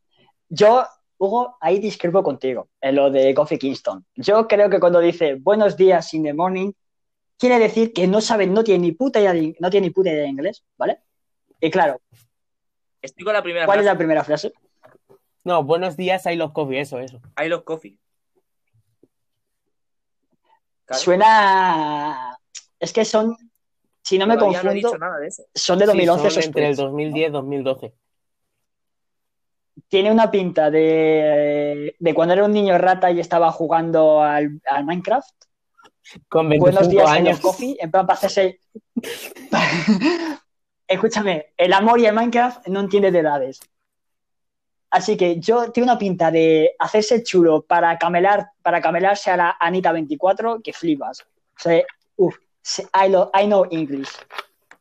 [0.50, 0.84] yo,
[1.16, 4.04] Hugo, ahí discrepo contigo en lo de Kofi Kingston.
[4.14, 6.72] Yo creo que cuando dice buenos días in the morning,
[7.38, 10.10] quiere decir que no sabe, no tiene ni puta idea de, no tiene ni puta
[10.10, 10.98] idea de inglés, ¿vale?
[11.60, 11.98] Y claro,
[13.00, 14.52] Estoy con la primera ¿cuál es la primera frase?
[15.44, 17.22] No, buenos días, I love coffee, eso, eso.
[17.42, 17.98] I love coffee.
[20.84, 22.38] Claro, Suena.
[22.78, 23.34] Es que son,
[24.02, 25.44] si no me todavía no he confundo, dicho nada de eso.
[25.54, 26.84] son de Sí, 2011 son esos entre el tweets.
[26.84, 27.94] 2010 y 2012.
[29.88, 34.84] Tiene una pinta de, de cuando era un niño rata y estaba jugando al, al
[34.84, 35.34] Minecraft.
[36.28, 37.40] Con Buenos 25 días, I años.
[37.40, 38.60] coffee, en plan para hacerse.
[40.86, 43.60] Escúchame, el amor y el Minecraft no entiende de edades.
[44.90, 49.56] Así que yo tiene una pinta de hacerse chulo para camelar, para camelarse a la
[49.58, 51.22] Anita 24 que flipas.
[51.22, 51.82] O sea,
[52.16, 52.36] uff,
[52.94, 54.10] I, know English.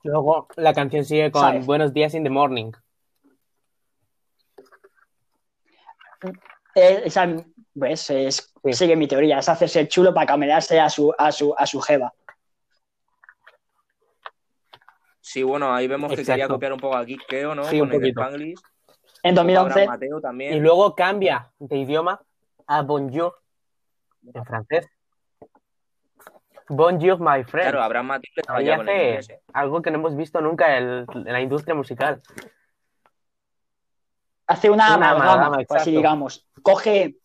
[0.04, 1.66] Luego la canción sigue con ¿Sabes?
[1.66, 2.72] Buenos días in the morning.
[6.76, 7.28] Eh, esa,
[7.78, 8.74] pues, es, Sí.
[8.74, 12.14] sigue mi teoría, es hacerse chulo para camelarse a su, a su, a su jeva.
[15.20, 17.64] Sí, bueno, ahí vemos que quería copiar un poco a Geek Keo, ¿no?
[17.66, 18.10] Sí, un Con el.
[18.10, 18.60] Spanglish.
[19.24, 22.22] En Abraham 2011, Mateo Y luego cambia de idioma
[22.68, 23.40] a bonjour
[24.34, 24.88] en francés.
[26.68, 27.70] Bonjour, my friend.
[27.70, 29.42] Claro, Abraham Mateo le estaba Ahí ya con el hace inglés, ¿eh?
[29.54, 32.22] algo que no hemos visto nunca en, en la industria musical.
[34.54, 36.48] Hace una, Una amalgama, amalgama, así digamos.
[36.62, 37.18] Coge,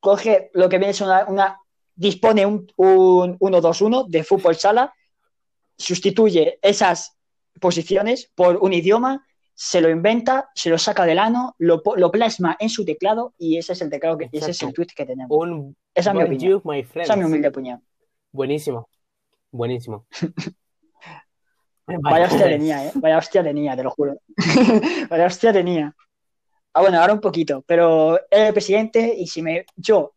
[0.00, 1.58] coge lo que viene ser una, una-
[1.94, 4.92] dispone un, un 1-2-1 de fútbol sala,
[5.76, 7.16] sustituye esas
[7.60, 12.70] posiciones por un idioma, se lo inventa, se lo saca del ano, lo, plasma en
[12.70, 15.28] su teclado y ese es el teclado que, ese es el tweet que tenemos.
[21.86, 22.92] Vaya hostia tenía, ¿eh?
[22.94, 24.14] Vaya hostia tenía, te lo juro.
[25.10, 25.94] Vaya hostia tenía.
[26.72, 29.66] Ah, bueno, ahora un poquito, pero es el presidente y si me...
[29.76, 30.14] Yo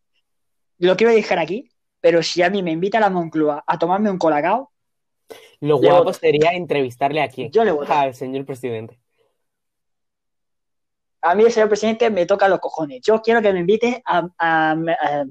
[0.78, 1.68] lo quiero dejar aquí,
[2.00, 4.70] pero si a mí me invita a la Moncloa a tomarme un colacao,
[5.60, 6.12] Lo guapo voto.
[6.12, 7.92] sería entrevistarle aquí yo le voto.
[7.92, 9.00] al señor presidente.
[11.22, 13.00] A mí el señor presidente me toca los cojones.
[13.02, 15.24] Yo quiero que me invite a, a- a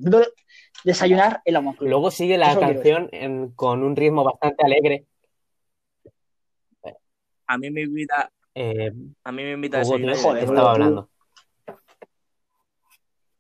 [0.84, 1.90] desayunar en la Moncloa.
[1.90, 5.06] Luego sigue la Eso canción en- con un ritmo bastante alegre.
[7.48, 8.92] A mí me invita, Eh,
[9.24, 10.16] a mí me invita a desayunar.
[10.18, 10.68] joder, estaba tú.
[10.70, 11.10] hablando.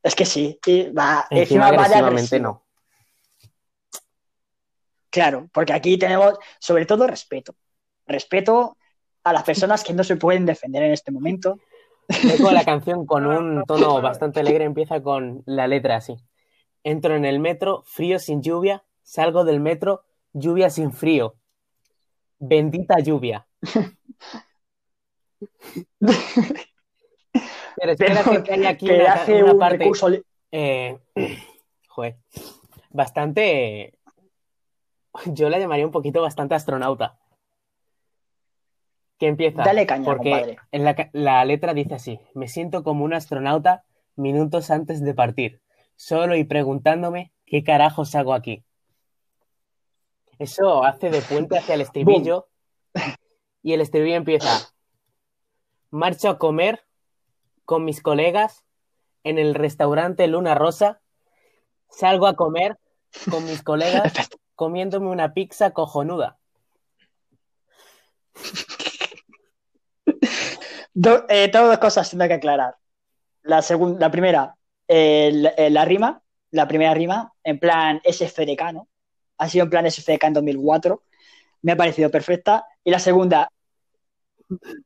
[0.04, 0.60] Es que sí.
[0.66, 2.64] y va, Encima encima agresivamente no.
[5.10, 7.56] Claro, porque aquí tenemos sobre todo respeto.
[8.06, 8.78] Respeto
[9.24, 11.60] a las personas que no se pueden defender en este momento.
[12.24, 16.18] Luego la canción con un tono bastante alegre empieza con la letra así.
[16.84, 21.36] Entro en el metro, frío sin lluvia, salgo del metro, lluvia sin frío.
[22.40, 23.48] Bendita lluvia.
[27.76, 30.10] Pero Pero que hay aquí que una, hace una un parte recurso.
[30.52, 30.98] eh,
[31.88, 32.18] joder,
[32.90, 33.98] bastante...
[35.28, 37.20] Yo la llamaría un poquito bastante astronauta.
[39.20, 40.58] Que empieza Dale caña, porque compadre.
[40.72, 45.62] en la letra dice así, me siento como un astronauta minutos antes de partir,
[45.96, 48.64] solo y preguntándome qué carajos hago aquí.
[50.40, 52.50] Eso hace de puente hacia el estribillo
[53.62, 54.74] y el estribillo empieza,
[55.92, 56.84] marcho a comer
[57.74, 58.64] con mis colegas
[59.24, 61.02] en el restaurante Luna Rosa,
[61.90, 62.78] salgo a comer
[63.32, 64.14] con mis colegas
[64.56, 66.38] comiéndome una pizza cojonuda.
[70.94, 72.76] Do- eh, tengo dos cosas tengo que aclarar.
[73.42, 73.64] La,
[74.00, 74.56] la primera,
[74.88, 78.88] el- el- la rima, la primera rima, en plan SFDK, ¿no?
[79.40, 81.02] Ha sido en plan SFDK en 2004.
[81.64, 82.68] Me ha parecido perfecta.
[82.84, 83.50] Y la segunda,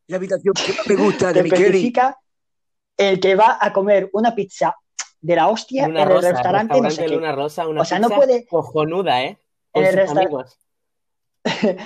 [0.08, 1.64] La habitación que me gusta de Micheli.
[1.66, 2.18] especifica
[2.98, 4.76] el que va a comer una pizza
[5.22, 7.08] de la hostia en el restaurante, no sé.
[7.08, 9.38] Luna Rosa, una O sea, no pizza puede- cojonuda, ¿eh?
[9.72, 10.58] Con En el sus amigos.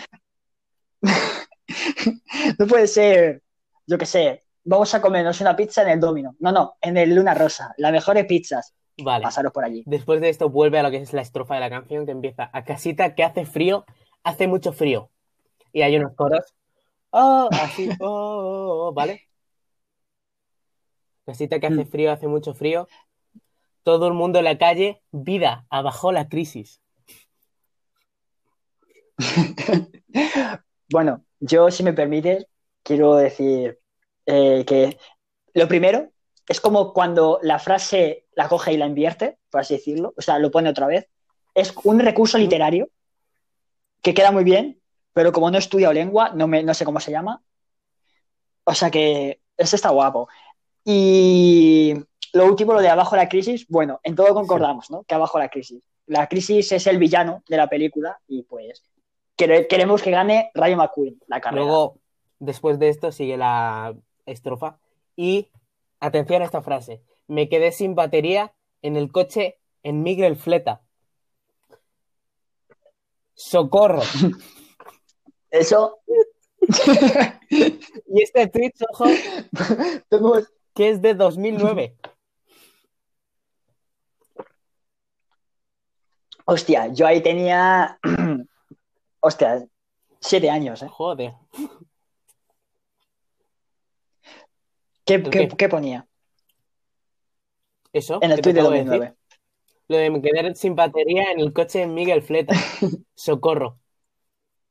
[2.60, 3.42] No puede ser,
[3.88, 6.36] yo qué sé, vamos a comernos una pizza en el Domino.
[6.40, 7.74] No, no, en el Luna Rosa.
[7.78, 8.74] Las mejores pizzas.
[9.02, 9.24] Vale.
[9.24, 9.84] Pasaros por allí.
[9.86, 12.50] Después de esto vuelve a lo que es la estrofa de la canción que empieza
[12.52, 13.86] a casita que hace frío,
[14.24, 15.10] hace mucho frío.
[15.72, 16.54] Y hay unos coros.
[17.12, 19.22] Oh, así, oh, oh, oh, ¿vale?
[21.26, 21.88] Casita que hace Mm.
[21.88, 22.88] frío, hace mucho frío.
[23.84, 26.82] Todo el mundo en la calle, vida, abajo la crisis.
[30.90, 32.46] Bueno, yo, si me permites,
[32.84, 33.80] quiero decir
[34.26, 34.98] eh, que
[35.54, 36.10] lo primero
[36.48, 40.38] es como cuando la frase la coge y la invierte, por así decirlo, o sea,
[40.40, 41.08] lo pone otra vez.
[41.54, 42.90] Es un recurso literario
[44.02, 44.82] que queda muy bien,
[45.14, 47.42] pero como no he estudiado lengua, no, me, no sé cómo se llama.
[48.64, 50.28] O sea que ese está guapo.
[50.84, 51.94] Y
[52.34, 55.04] lo último, lo de abajo la crisis, bueno, en todo concordamos, ¿no?
[55.04, 55.84] Que abajo la crisis.
[56.08, 58.84] La crisis es el villano de la película y pues
[59.38, 61.64] quere- queremos que gane Rayo McQueen la carrera.
[61.64, 61.98] Luego,
[62.40, 64.80] después de esto, sigue la estrofa.
[65.16, 65.50] Y
[66.00, 67.02] atención a esta frase.
[67.28, 70.82] Me quedé sin batería en el coche en Miguel Fleta.
[73.34, 74.02] Socorro.
[75.52, 76.00] Eso.
[77.54, 79.06] Y este tweet, ojo,
[80.10, 81.96] Tenemos- que es de 2009.
[86.46, 88.00] Hostia, yo ahí tenía.
[89.20, 89.66] Hostia,
[90.20, 90.88] siete años, ¿eh?
[90.90, 91.34] Joder.
[95.06, 95.58] ¿Qué, ¿Tú qué- qué?
[95.58, 96.08] qué ponía?
[97.94, 98.20] Eso.
[98.22, 99.06] En el tweet de acabo de 2009.
[99.06, 99.18] decir.
[99.88, 102.54] Lo de me quedé sin batería en el coche en Miguel Fleta.
[103.16, 103.78] Socorro.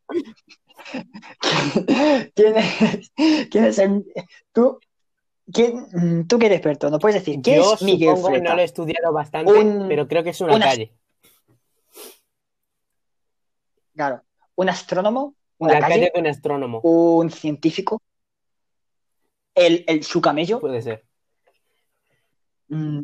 [2.34, 3.12] ¿Quién es,
[3.50, 4.04] quién es el.
[4.52, 4.80] Tú,
[5.52, 8.40] quién, mm, tú que eres experto, ¿no puedes decir qué Yo es Miguel supongo que
[8.42, 10.92] no lo he estudiado bastante, Un- pero creo que es una una- calle.
[13.94, 14.22] Claro,
[14.54, 16.80] un astrónomo, una La calle, calle de un astrónomo.
[16.82, 18.02] un científico,
[19.54, 20.60] el, el su camello.
[20.60, 21.04] Puede ser.
[22.68, 23.00] Mm,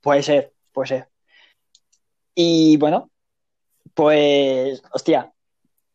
[0.00, 1.08] puede ser, puede ser.
[2.34, 3.10] Y bueno,
[3.94, 5.32] pues, hostia,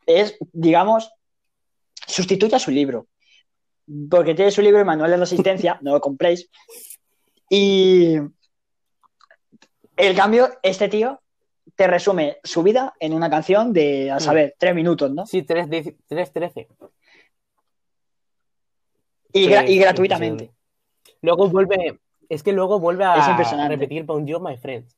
[0.06, 1.12] es, digamos,
[2.08, 3.08] sustituye a su libro.
[4.10, 6.50] Porque tiene su libro, el Manual de Resistencia, no lo compréis.
[7.50, 8.18] Y
[9.98, 11.22] el cambio, este tío
[11.76, 15.26] te resume su vida en una canción de, a saber, tres minutos, ¿no?
[15.26, 16.68] Sí, 3.13.
[19.34, 20.52] Y, Sí, gra- y es gratuitamente.
[21.22, 23.76] Luego vuelve, es que luego vuelve a impresionante.
[23.76, 24.96] repetir Bonjour, my friends.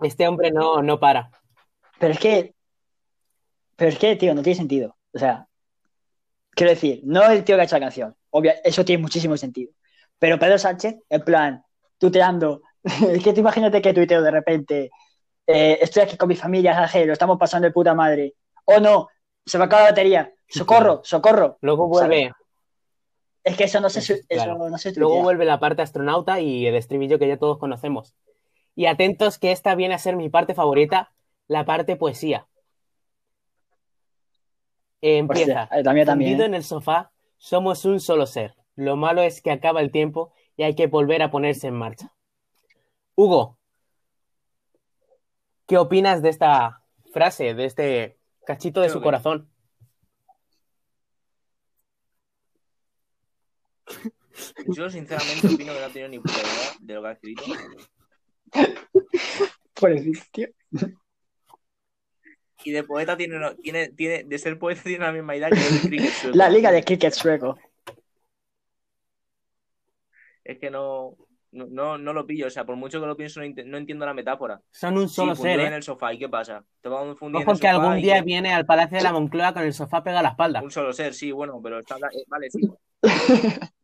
[0.00, 1.30] Este hombre no, no para.
[1.98, 2.54] Pero es que
[3.76, 4.96] Pero es que, tío, no tiene sentido.
[5.12, 5.48] O sea,
[6.54, 8.16] quiero decir, no el tío que ha hecho la canción.
[8.30, 9.72] Obvia, eso tiene muchísimo sentido.
[10.18, 11.64] Pero Pedro Sánchez, en plan,
[11.98, 12.62] tuteando.
[12.84, 14.90] es que tú imagínate que tuiteo de repente.
[15.46, 18.34] eh, estoy aquí con mi familia, jaje, lo estamos pasando de puta madre.
[18.64, 19.08] O no,
[19.44, 20.32] se me acaba la batería.
[20.48, 21.58] Socorro, socorro.
[21.60, 22.32] Luego vuelve,
[23.42, 26.74] Es que eso no se, Eso, no se luego vuelve la parte astronauta y el
[26.74, 28.14] estribillo que ya todos conocemos.
[28.74, 31.12] Y atentos que esta viene a ser mi parte favorita,
[31.46, 32.46] la parte poesía.
[35.06, 35.64] Empieza.
[35.64, 36.06] Hostia, eh, también.
[36.06, 36.46] Fundido ¿eh?
[36.46, 38.54] en el sofá, somos un solo ser.
[38.74, 42.14] Lo malo es que acaba el tiempo y hay que volver a ponerse en marcha.
[43.14, 43.58] Hugo,
[45.66, 46.82] ¿qué opinas de esta
[47.12, 49.50] frase, de este cachito de Creo su que- corazón?
[54.74, 57.42] Yo, sinceramente, opino que no ha tenido ni puta idea de lo que ha escrito.
[59.74, 60.48] Pobrecito, tío.
[62.64, 65.80] Y de poeta tiene, tiene, tiene, de ser poeta tiene la misma idea que de
[65.80, 66.36] cricket sueco.
[66.36, 67.58] La liga de cricket sueco.
[70.42, 71.16] Es que no,
[71.52, 72.46] no, no, no lo pillo.
[72.46, 74.60] O sea, por mucho que lo pienso, no, entiendo la metáfora.
[74.70, 75.76] Son un solo ser, en ¿eh?
[75.76, 76.12] el sofá.
[76.12, 76.64] ¿Y qué pasa?
[76.80, 79.04] Te vamos a fundir en Ojo el que sofá algún día viene al Palacio de
[79.04, 80.62] la Moncloa con el sofá pegado a la espalda.
[80.62, 81.96] Un solo ser, sí, bueno, pero está...
[81.96, 82.60] eh, Vale, sí.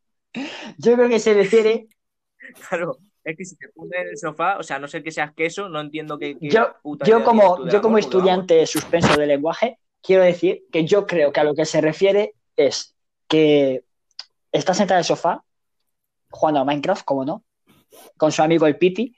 [0.79, 1.87] Yo creo que se refiere.
[2.69, 2.99] Claro.
[3.31, 5.69] Es que si te fundes en el sofá, o sea, no ser que seas queso,
[5.69, 6.75] no entiendo qué, qué Yo,
[7.05, 11.41] yo como, de yo como estudiante suspenso de lenguaje, quiero decir que yo creo que
[11.41, 12.97] a lo que se refiere es
[13.29, 13.85] que
[14.51, 15.45] está sentado en el sofá,
[16.31, 17.45] jugando a Minecraft, como no,
[18.17, 19.17] con su amigo el Piti,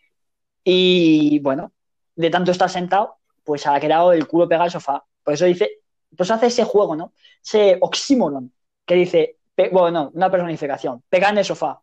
[0.62, 1.72] y bueno,
[2.14, 5.04] de tanto estar sentado, pues ha quedado el culo pegado al sofá.
[5.24, 5.80] Por eso dice,
[6.16, 7.12] pues hace ese juego, ¿no?
[7.42, 8.52] Ese oxímoron
[8.84, 9.38] que dice,
[9.70, 11.80] bueno, no, una personificación, pega en el sofá.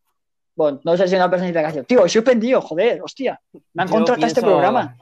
[0.60, 1.86] Bueno, no sé si es una personificación.
[1.86, 3.40] Tío, soy pendido, joder, hostia.
[3.74, 4.98] Me han Yo contratado este programa.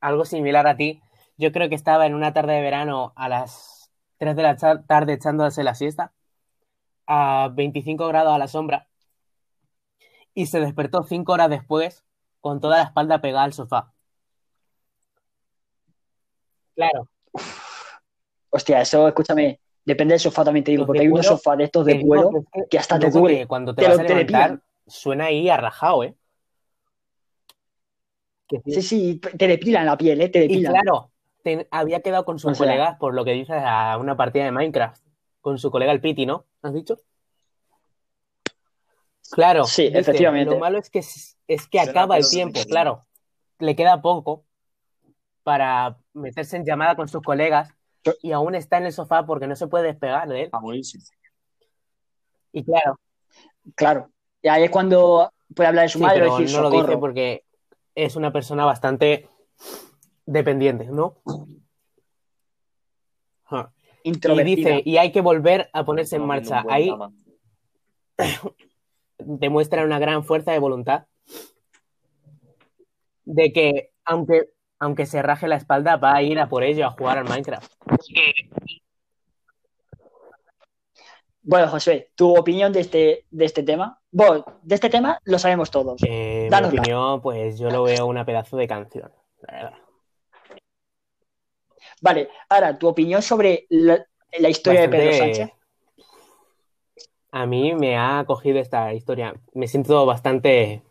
[0.00, 1.02] Algo similar a ti.
[1.36, 5.12] Yo creo que estaba en una tarde de verano a las 3 de la tarde
[5.12, 6.14] echándose la siesta,
[7.06, 8.88] a 25 grados a la sombra,
[10.32, 12.02] y se despertó 5 horas después
[12.40, 13.92] con toda la espalda pegada al sofá.
[16.74, 17.06] Claro,
[18.48, 21.84] Hostia, eso, escúchame, depende del sofá también te digo, porque hay unos sofás de estos
[21.84, 22.30] de cuero
[22.70, 24.60] que hasta te que cuando te, Te vas lo- a levantar.
[24.90, 26.14] Suena ahí arrajado, ¿eh?
[28.48, 28.72] Que sí.
[28.72, 30.28] Sí, sí, te depilan la piel, ¿eh?
[30.28, 30.72] Te Y depilan.
[30.72, 31.10] claro,
[31.42, 34.44] te- había quedado con sus O sea- colegas, por lo que dices, a una partida
[34.44, 35.02] de Minecraft.
[35.40, 36.44] Con su colega el Piti, ¿no?
[36.62, 36.98] ¿Has dicho?
[39.30, 40.54] Claro, Sí, dice, efectivamente.
[40.54, 43.06] Lo malo es que, es que acaba el tiempo, claro.
[43.58, 44.44] Le queda poco
[45.44, 47.72] para meterse en llamada con sus colegas
[48.22, 50.48] y aún está en el sofá porque no se puede despegar de él.
[50.52, 50.98] A morirse.
[52.52, 52.98] Y claro,
[53.76, 54.10] Claro.
[54.42, 56.70] Y ahí es cuando puede hablar de su sí, madre y pero decir no lo
[56.70, 57.44] dice porque
[57.94, 59.28] es una persona bastante
[60.26, 61.16] dependiente, ¿no?
[64.02, 64.12] Y
[64.44, 66.64] dice, y hay que volver a ponerse en marcha.
[66.68, 66.90] Ahí
[69.18, 71.06] demuestra una gran fuerza de voluntad
[73.24, 76.90] de que aunque, aunque se raje la espalda va a ir a por ello a
[76.90, 77.72] jugar al Minecraft.
[81.42, 83.99] Bueno, José, tu opinión de este, de este tema.
[84.12, 86.00] Bueno, de este tema lo sabemos todos.
[86.04, 89.10] Eh, mi opinión, pues yo lo veo una pedazo de canción.
[89.42, 89.78] la verdad.
[92.02, 94.04] Vale, ahora, tu opinión sobre la,
[94.38, 95.50] la historia de Pedro Sánchez.
[97.32, 99.34] A mí me ha cogido esta historia.
[99.52, 100.82] Me siento bastante,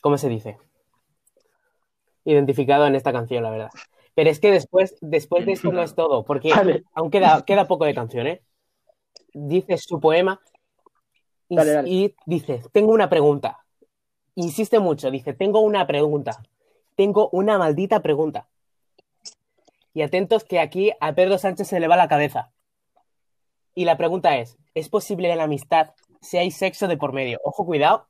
[0.00, 0.58] ¿cómo se dice?
[2.24, 3.70] Identificado en esta canción, la verdad.
[4.14, 7.66] Pero es que después, después de esto no es todo, porque Vale, aún queda, queda
[7.66, 8.42] poco de canción, ¿eh?
[9.32, 10.40] Dice su poema
[11.48, 11.88] y, Dale, dale.
[11.88, 13.64] y dice, tengo una pregunta.
[14.34, 16.42] Insiste mucho, dice, tengo una pregunta.
[16.94, 18.48] Tengo una maldita pregunta.
[19.94, 22.52] Y atentos que aquí a Pedro Sánchez se le va la cabeza.
[23.74, 27.40] Y la pregunta es, ¿es posible en la amistad si hay sexo de por medio?
[27.44, 28.06] Ojo, cuidado.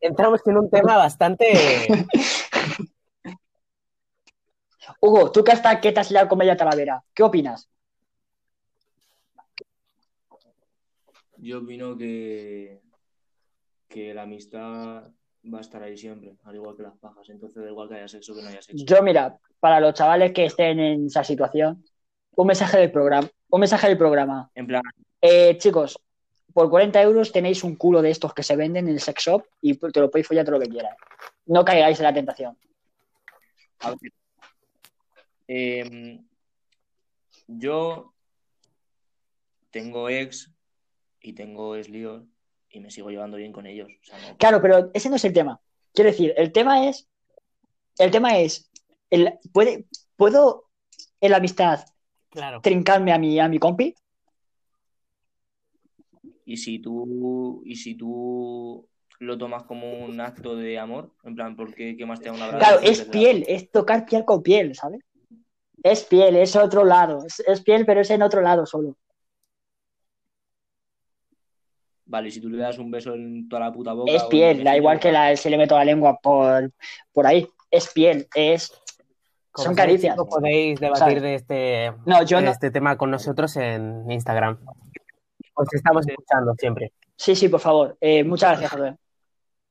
[0.00, 1.46] Entramos en un tema bastante...
[5.00, 7.68] Hugo, tú que hasta que te has liado con Media Talavera, ¿qué opinas?
[11.42, 12.80] Yo opino que,
[13.88, 15.10] que la amistad
[15.52, 17.28] va a estar ahí siempre, al igual que las pajas.
[17.30, 18.84] Entonces, da igual que haya sexo que no haya sexo.
[18.86, 21.84] Yo, mira, para los chavales que estén en esa situación,
[22.36, 23.28] un mensaje del programa.
[23.50, 24.50] Un mensaje del programa.
[24.54, 24.82] En plan,
[25.20, 25.98] Eh, chicos,
[26.52, 29.44] por 40 euros tenéis un culo de estos que se venden en el sex shop
[29.60, 30.96] y te lo podéis follar todo lo que quieras.
[31.46, 32.56] No caigáis en la tentación.
[33.80, 34.12] a ver.
[35.48, 36.24] Em,
[37.48, 38.14] yo
[39.70, 40.52] tengo ex
[41.22, 42.24] y tengo líos
[42.70, 43.88] y me sigo llevando bien con ellos.
[44.00, 45.60] O sea, no- Claro, pero ese no es el tema.
[45.94, 47.08] Quiero decir, el tema es.
[47.98, 48.70] El tema es.
[49.10, 50.70] El, puede, ¿Puedo
[51.20, 51.84] en la amistad
[52.30, 52.60] Claro.
[52.62, 53.94] trincarme a mi, a mi compi.
[56.44, 58.88] Y si tú, y si tú
[59.20, 62.32] lo tomas como un acto de amor, en plan, ¿por qué, qué más te da
[62.32, 62.58] un abrazo?
[62.58, 65.00] Claro, es piel, es tocar piel con piel, ¿sabes?
[65.82, 67.24] Es piel, es otro lado.
[67.26, 68.96] Es, es piel, pero es en otro lado solo.
[72.12, 74.12] Vale, y si tú le das un beso en toda la puta boca.
[74.12, 76.70] Es piel, da igual que la, se le meto la lengua por,
[77.10, 77.48] por ahí.
[77.70, 78.70] Es piel, es.
[79.50, 80.14] Como Son caricias.
[80.14, 81.22] chicos, podéis debatir ¿Sabes?
[81.22, 82.50] de este, No, yo de no.
[82.50, 84.58] este tema con nosotros en Instagram.
[85.54, 86.92] Os estamos escuchando siempre.
[87.16, 87.96] Sí, sí, por favor.
[87.98, 88.96] Eh, muchas gracias, Josué.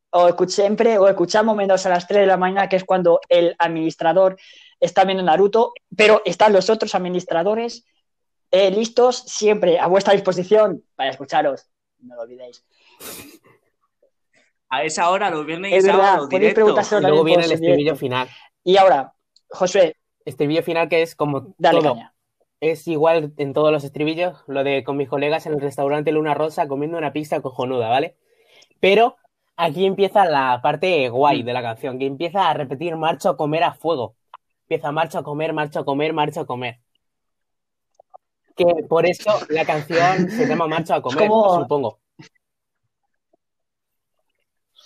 [0.10, 3.20] O escuch- siempre, o escuchamos menos a las 3 de la mañana, que es cuando
[3.30, 4.36] el administrador
[4.80, 7.86] está viendo Naruto, pero están los otros administradores
[8.50, 11.68] eh, listos, siempre a vuestra disposición para escucharos.
[12.02, 12.64] No lo olvidéis.
[14.70, 16.82] A esa hora, los viernes y Es verdad, sábados, podéis directo.
[16.98, 18.00] Y luego viene el estribillo directo.
[18.00, 18.30] final.
[18.64, 19.14] Y ahora,
[19.50, 21.94] Josué, Estribillo final que es como dale todo.
[21.94, 22.14] caña.
[22.60, 26.36] Es igual en todos los estribillos, lo de con mis colegas en el restaurante Luna
[26.36, 28.18] Rosa comiendo una pizza cojonuda, ¿vale?
[28.80, 29.18] Pero
[29.56, 33.64] aquí empieza la parte guay de la canción, que empieza a repetir marcho a comer
[33.64, 34.16] a fuego.
[34.64, 36.80] Empieza marcho a comer, marcho a comer, marcho a comer.
[38.56, 42.00] Que por eso la canción se llama Marcho a comer, como- supongo.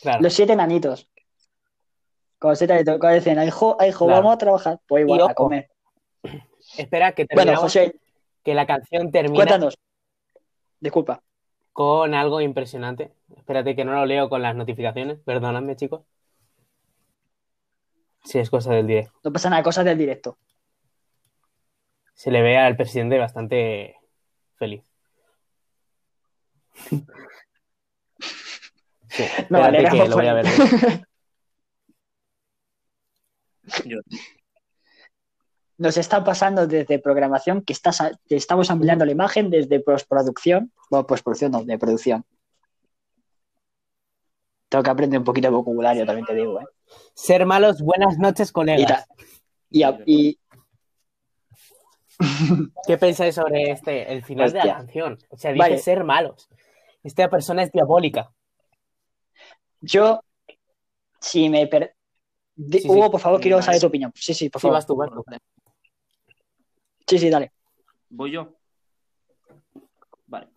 [0.01, 0.21] Claro.
[0.21, 1.09] Los siete nanitos.
[2.37, 4.05] Con siete nanitos, cuando dicen, "Ay, hijo, Claro.
[4.07, 4.79] vamos a trabajar.
[4.87, 5.69] Pues igual, a comer.
[6.77, 7.95] Espera, que Bueno, terminamos, José,
[8.43, 9.77] que la canción termina cuéntanos.
[10.79, 11.21] Disculpa.
[11.71, 13.11] con algo impresionante.
[13.35, 15.19] Espérate que no lo leo con las notificaciones.
[15.25, 16.03] Perdonadme, chicos.
[18.23, 19.11] Sí, es cosa del directo.
[19.25, 20.37] No pasa nada, cosas del directo.
[22.15, 23.95] Se le ve al presidente bastante
[24.55, 24.83] feliz.
[29.09, 30.45] Sí, No, que lo voy a ver.
[35.77, 40.71] Nos está pasando desde programación que estás que estamos ampliando la imagen desde postproducción.
[40.89, 42.23] Bueno, postproducción no, de producción.
[44.69, 46.65] Tengo que aprender un poquito de vocabulario, también te digo, ¿eh?
[47.13, 48.87] Ser malos, buenas noches, Y, colegas.
[48.87, 49.15] ta-
[49.69, 50.39] y, a- y-
[52.87, 54.75] ¿Qué pensáis sobre este, el final de la Hostia.
[54.77, 55.17] canción?
[55.29, 55.77] O sea, dice Vale.
[55.79, 56.49] ser malos.
[57.03, 58.31] Esta persona es diabólica.
[59.81, 60.21] yo,
[61.19, 61.67] si me...
[61.67, 61.95] per-
[62.55, 62.89] Di- Sí, sí.
[62.89, 63.65] Hugo, por favor, quiero Vale.
[63.65, 64.11] saber tu opinión.
[64.15, 64.77] Sí, sí, por Sí, favor.
[64.77, 65.23] vas tú, vas tú.
[67.07, 67.51] Sí, sí, dale.
[68.09, 68.55] ¿Voy yo?
[70.27, 70.47] Vale.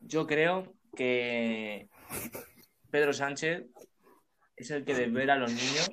[0.00, 1.88] Yo creo que
[2.90, 3.66] Pedro Sánchez
[4.56, 5.90] es el que desvela a los niños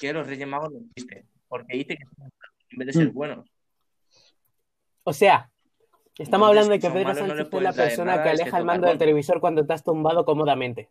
[0.00, 1.28] que los Reyes Magos no existen.
[1.48, 2.30] Porque dice que son
[2.72, 3.14] en vez de ser Mm.
[3.14, 3.48] buenos.
[5.04, 5.50] O sea,
[6.18, 8.42] estamos Entonces, hablando de que Pedro no Sánchez es la persona nada, que es que
[8.42, 10.88] aleja el mando del televisor cuando te has tumbado cómodamente.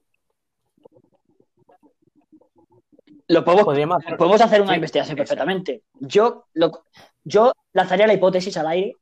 [3.27, 5.83] Lo podemos, Podríamos hacer- podemos hacer una Sí, investigación perfectamente.
[6.01, 6.83] Yo, lo,
[7.23, 8.97] yo lanzaría la hipótesis al aire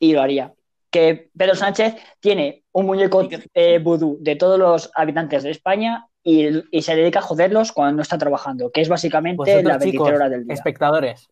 [0.00, 0.52] y lo haría.
[0.90, 6.76] Que Pedro Sánchez tiene un muñeco eh, vudú de todos los habitantes de España y,
[6.76, 10.08] y se dedica a joderlos cuando no está trabajando, que es básicamente las 23 chicos,
[10.08, 10.54] horas del día.
[10.54, 11.30] espectadores,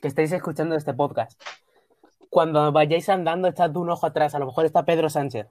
[0.00, 1.40] que estáis escuchando este podcast,
[2.30, 4.34] cuando vayáis andando, echad un ojo atrás.
[4.34, 5.46] A lo mejor está Pedro Sánchez.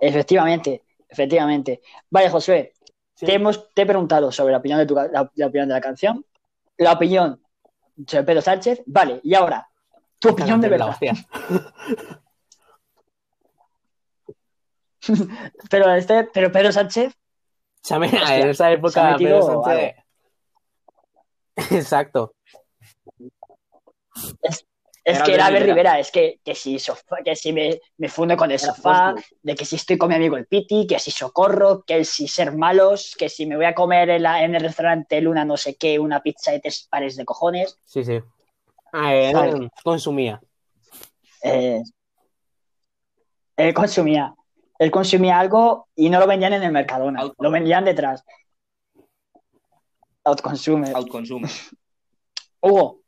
[0.00, 1.80] Efectivamente, efectivamente.
[2.10, 2.72] Vale, Josué,
[3.14, 3.26] Sí.
[3.26, 5.80] te, hemos, te he preguntado sobre la opinión, de tu, la, la opinión de la
[5.80, 6.26] canción,
[6.76, 7.40] la opinión
[8.06, 8.82] sobre Pedro Sánchez.
[8.86, 9.68] Vale, y ahora,
[10.18, 11.14] tu opinión de La verdad.
[15.70, 17.14] Pero, este, pero Pedro Sánchez,
[18.22, 19.94] Hostia, en esa se ha época metido Pedro Sánchez.
[21.70, 22.34] Exacto.
[24.42, 24.66] es
[25.04, 25.98] Era que era Albert Rivera.
[25.98, 29.64] Es que, que si, sofá, que si me, me fundo con el sofá, de que
[29.66, 33.28] si estoy con mi amigo el Piti, que si socorro, que si ser malos, que
[33.28, 36.22] si me voy a comer en, la- en el restaurante Luna no sé qué, una
[36.22, 37.78] pizza de tres pares de cojones.
[37.84, 38.18] Sí, sí.
[38.92, 39.68] Ah, Vale.
[39.82, 40.40] consumía.
[41.42, 41.82] Eh,
[43.56, 44.34] él consumía.
[44.84, 48.22] Él consumía algo y no lo vendían en el Mercadona, lo vendían detrás.
[50.24, 50.92] Outconsume.
[50.94, 51.48] Outconsume.
[52.60, 53.00] Hugo,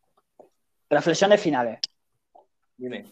[0.89, 1.81] reflexiones finales.
[2.79, 3.05] Dime.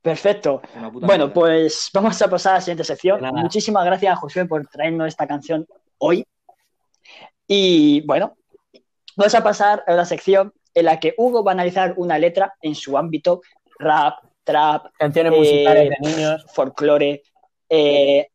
[0.00, 0.62] Perfecto.
[0.92, 1.34] Bueno, mierda.
[1.34, 3.20] pues vamos a pasar a la siguiente sección.
[3.20, 3.42] Nada.
[3.42, 5.66] Muchísimas gracias, Josué, por traernos esta canción
[5.98, 6.24] hoy.
[7.48, 8.36] Y bueno,
[9.16, 12.54] vamos a pasar a la sección en la que Hugo va a analizar una letra
[12.62, 13.40] en su ámbito
[13.80, 16.44] rap, trap, Canciones Eh, musicales de niños.
[16.52, 17.22] folclore,
[17.68, 18.28] eh,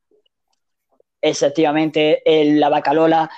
[1.22, 3.30] efectivamente, el- la bacalola,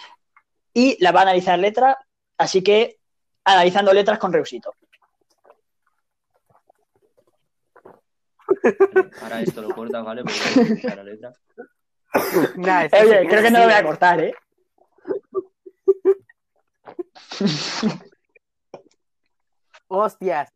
[0.74, 1.97] y la va a analizar letra,
[2.38, 2.97] así que
[3.43, 4.74] analizando letras con Reusito.
[9.22, 10.24] Ahora esto lo cortas, ¿vale?
[10.24, 10.39] Porque
[10.84, 11.34] voy a la letra.
[12.55, 14.34] Nah, Eh, oye, creo que no lo voy a cortar, ¿eh?
[19.88, 20.49] Hostias.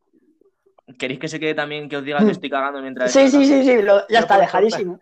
[1.00, 3.12] ¿Queréis que se quede también que os diga que estoy cagando mientras...
[3.12, 5.00] Sí, sí, sí, sí, lo- ya está, dejadísimo.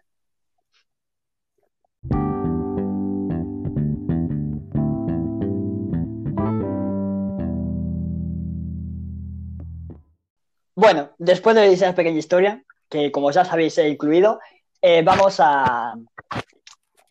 [10.76, 14.40] Bueno, después de esa pequeña historia, que como ya sabéis he incluido,
[14.82, 15.94] eh, vamos a,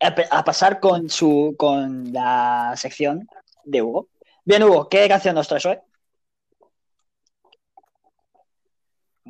[0.00, 3.28] a pasar con, su, con la sección
[3.64, 4.08] de Hugo.
[4.44, 5.78] Bien, Hugo, ¿qué canción nos traes hoy?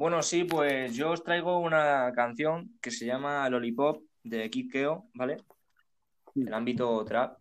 [0.02, 5.06] Bueno, sí, pues yo os traigo una canción que se llama Lollipop de Kid Keo,
[5.14, 5.36] ¿vale?
[6.34, 7.40] Del ámbito trap.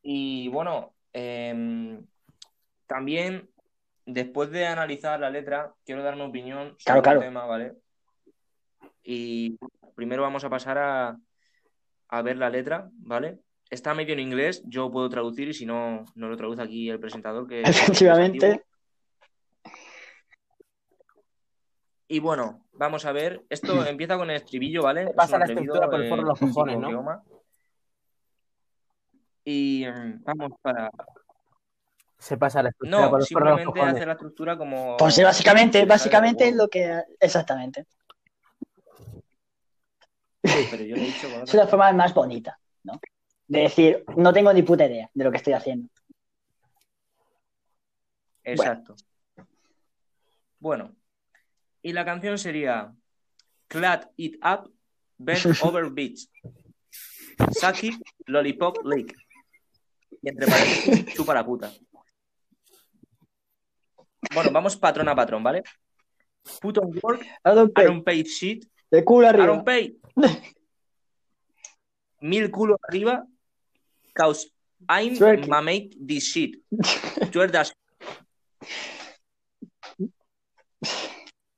[0.00, 2.06] Y bueno, em,
[2.86, 3.50] también
[4.06, 7.20] después de analizar la letra, quiero dar mi opinión sobre Claro, claro.
[7.20, 7.74] el tema, ¿vale?
[9.02, 9.58] Y
[9.94, 11.18] primero vamos a pasar a,
[12.08, 13.40] a ver la letra, ¿vale?
[13.68, 16.98] Está medio en inglés, yo puedo traducir y si no, no lo traduce aquí el
[16.98, 18.64] presentador, que Efectivamente.
[22.14, 23.44] Y bueno, vamos a ver.
[23.50, 25.06] Esto empieza con el estribillo, ¿vale?
[25.06, 26.88] Te pasa Es la estructura por el forro de los cojones, ¿no?
[26.88, 27.24] Keoma.
[29.44, 30.90] Y mm, vamos para.
[32.16, 33.94] Se pasa la estructura No, por de los cojones.
[33.96, 34.96] hace la estructura como.
[34.96, 37.02] Pues sí, básicamente, básicamente es lo que...
[37.18, 37.84] Exactamente.
[40.40, 43.00] Pero yo lo he dicho con Es la forma más bonita, ¿no?
[43.48, 45.88] De decir, no tengo ni puta idea de lo que estoy haciendo.
[48.44, 48.94] Exacto.
[50.60, 50.94] Bueno,
[51.84, 52.92] y la canción sería
[53.68, 54.72] Clad It Up,
[55.18, 56.26] Bend Over Beach,
[57.52, 57.94] Suck It,
[58.26, 59.14] Lollipop Lick.
[60.22, 61.70] Y entre paréntesis, chupa la puta.
[64.32, 65.62] Bueno, vamos patrón a patrón, ¿vale?
[66.60, 67.84] Put on work, I don't I pay.
[67.84, 69.46] don't pay shit, De culo I arriba.
[69.46, 69.96] don't pay.
[72.22, 73.26] Mil culos arriba,
[74.14, 74.50] cause
[74.88, 75.46] I'm Twerk.
[75.46, 76.56] ma make this shit.
[77.32, 77.52] Twerk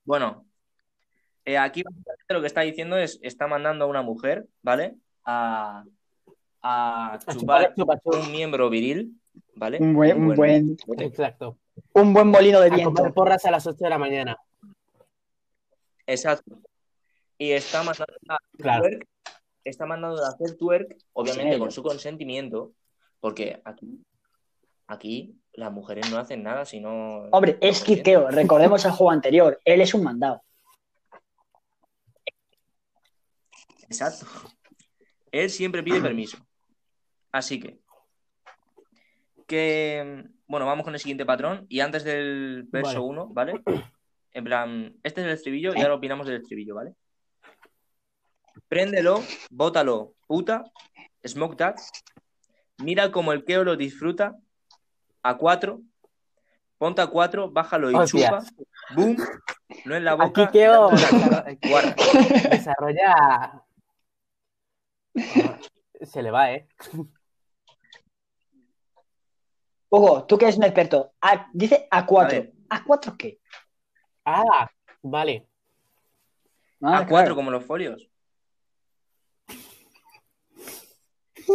[0.07, 0.47] Bueno,
[1.45, 4.95] eh, aquí básicamente lo que está diciendo es, está mandando a una mujer, ¿vale?
[5.25, 5.85] A,
[6.63, 9.21] a A chupar chupa un miembro viril,
[9.57, 9.79] ¿vale?
[9.81, 11.59] Un buen, un buen, Exacto.
[11.93, 13.13] un buen molino de A comer viento.
[13.15, 14.37] porras a las 8 de la mañana.
[16.07, 16.61] Exacto.
[17.39, 18.83] Y está mandando a Claro.
[18.85, 19.09] twerk,
[19.65, 21.59] está mandando a hacer twerk, obviamente Sí.
[21.59, 22.73] con su consentimiento,
[23.21, 24.01] porque aquí,
[24.87, 27.29] aquí las mujeres no hacen nada si no.
[27.33, 27.83] Hombre, es.
[27.83, 29.61] Kikeo, recordemos el juego anterior.
[29.65, 30.43] Él es un mandado.
[33.89, 34.27] Exacto.
[35.31, 36.39] Él siempre pide permiso.
[37.33, 37.81] Así que,
[39.47, 41.67] que, bueno, vamos con el siguiente patrón.
[41.69, 43.21] Y antes del verso Vale.
[43.23, 43.63] 1, ¿vale?
[44.33, 46.95] En plan, este es el estribillo y ahora opinamos del estribillo, ¿vale?
[48.69, 50.65] Préndelo, bótalo, puta,
[51.27, 51.77] smoke that.
[52.79, 54.37] Mira como el Keo lo disfruta.
[55.29, 55.81] A cuatro.
[56.79, 58.29] Ponte a cuatro, bájalo y Hostia.
[58.29, 58.45] chupa.
[58.95, 59.17] Boom.
[59.87, 60.43] No en la boca.
[60.45, 60.59] Aquí
[61.69, 61.95] guarra.
[62.51, 63.63] desarrolla.
[66.03, 66.69] Se le va, ¿eh?
[69.89, 71.13] Hugo, tú que eres un experto.
[71.21, 72.29] A- dice A A4.
[72.31, 72.53] ver.
[72.69, 73.41] ¿A4 qué?
[74.25, 74.69] Ah,
[75.03, 75.49] vale.
[76.83, 77.35] Ah, A cuatro claro.
[77.37, 78.09] como los folios.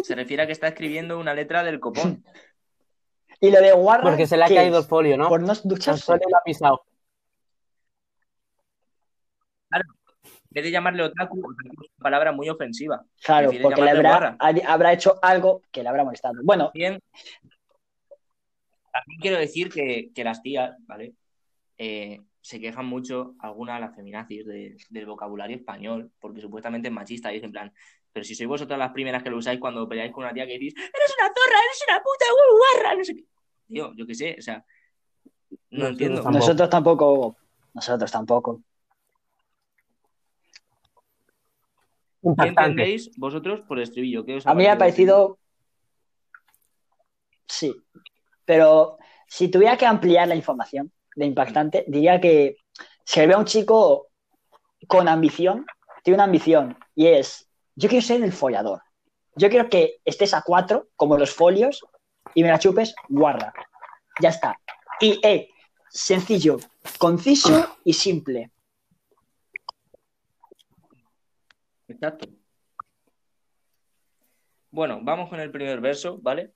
[0.03, 2.24] Se refiere a que está escribiendo una letra del copón.
[3.42, 4.04] Y lo de guarra.
[4.04, 4.84] Porque se le ha ¿qué caído es?
[4.86, 5.28] el folio, ¿no?
[5.28, 6.04] Por no ducharse.
[6.04, 6.84] folio lo ha pisado.
[9.74, 9.82] En
[10.56, 13.04] vez de llamarle otaku, otaku es una palabra muy ofensiva.
[13.24, 16.36] Claro, porque le llamarle habrá, ha- habrá hecho algo que le habrá molestado.
[16.44, 17.00] Bueno, Bien.
[18.94, 21.14] También quiero decir que, que las tías, ¿vale?
[21.78, 27.32] Eh, se quejan mucho, algunas las feminazis, de- del vocabulario español, porque supuestamente es machista
[27.34, 27.74] y es en plan,
[28.12, 30.54] pero si sois vosotras las primeras que lo usáis cuando peleáis con una tía que
[30.54, 33.24] decís, eres una zorra, eres una puta uh, guarra, no sé qué.
[33.72, 34.65] Tío, yo qué sé, o sea,
[35.69, 36.15] no Nosotros entiendo.
[36.22, 36.38] tampoco.
[36.38, 37.38] nosotros tampoco, Hugo.
[37.74, 38.61] Nosotros tampoco.
[42.22, 42.61] ¿Qué Impactante.
[42.72, 44.26] entendéis vosotros por el estribillo?
[44.26, 45.39] ¿Qué os A mí me ha parecido.
[47.47, 47.74] Sí.
[48.43, 48.97] Pero
[49.28, 52.57] si tuviera que ampliar la información de impactante, diría que
[53.05, 54.09] se ve a un chico
[54.88, 55.65] con ambición,
[56.03, 58.82] tiene una ambición, y es: yo quiero ser el follador.
[59.36, 61.86] Yo quiero que estés a cuatro, como los folios,
[62.36, 63.53] y me la chupes guarra.
[64.22, 64.59] Ya está.
[64.99, 65.49] Y, eh,
[65.89, 66.57] sencillo,
[66.97, 68.51] conciso y simple.
[71.88, 72.30] Exacto.
[74.69, 76.53] Bueno, vamos con el primer verso, ¿vale?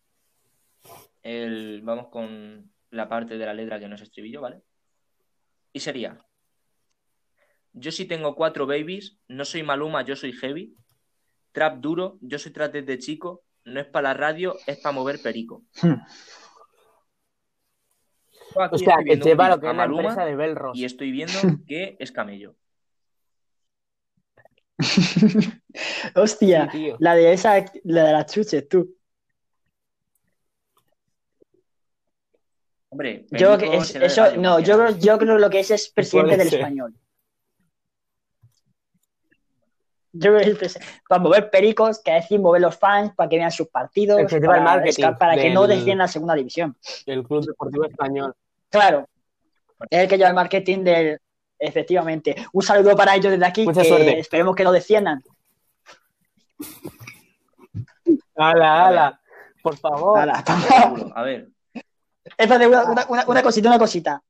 [1.22, 4.62] El, vamos con la parte de la letra que no es estribillo, ¿vale?
[5.74, 6.26] Y sería,
[7.74, 10.74] yo sí tengo cuatro babies, no soy Maluma, yo soy heavy,
[11.52, 15.22] trap duro, yo soy trap desde chico, no es para la radio, es para mover
[15.22, 15.64] perico.
[15.82, 15.96] Hmm.
[18.72, 20.78] O sea, que lleva lo que es la Maluma empresa de Belros.
[20.78, 21.34] y estoy viendo
[21.68, 22.56] que es camello.
[26.16, 26.96] Hostia, Sí, tío.
[27.00, 28.96] la de esa, la de las chuches, tú.
[32.90, 36.38] Hombre, Yo que es- eso, no, yo creo, yo creo lo que es es presidente
[36.38, 36.94] del español.
[36.94, 37.00] Yo
[38.62, 40.05] creo que es presi-
[41.08, 45.04] para mover pericos, que decir mover los fans, para que vean sus partidos, para, marketing
[45.04, 46.76] esca- para que no desciendan a segunda división.
[47.06, 48.34] El Club Deportivo Español.
[48.70, 49.08] Claro,
[49.90, 51.20] es el que lleva el marketing del.
[51.58, 52.36] Efectivamente.
[52.52, 54.20] Un saludo para ellos desde aquí, Mucha que suerte.
[54.20, 55.24] esperemos que no desciendan.
[58.36, 59.22] ¡Hala, hala!
[59.64, 60.20] Por favor.
[60.20, 61.12] Hala, Seguro.
[61.16, 61.48] A ver,
[62.38, 64.22] Espérate, una, una- una- una cosita, una cosita.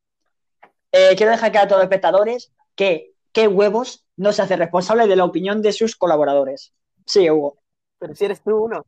[0.92, 5.08] Eh, quiero dejar claro a todos los espectadores que qué huevos no se hace responsable
[5.08, 6.74] de la opinión de sus colaboradores.
[7.06, 7.60] Sí, Hugo.
[8.00, 8.86] Pero si eres tú uno.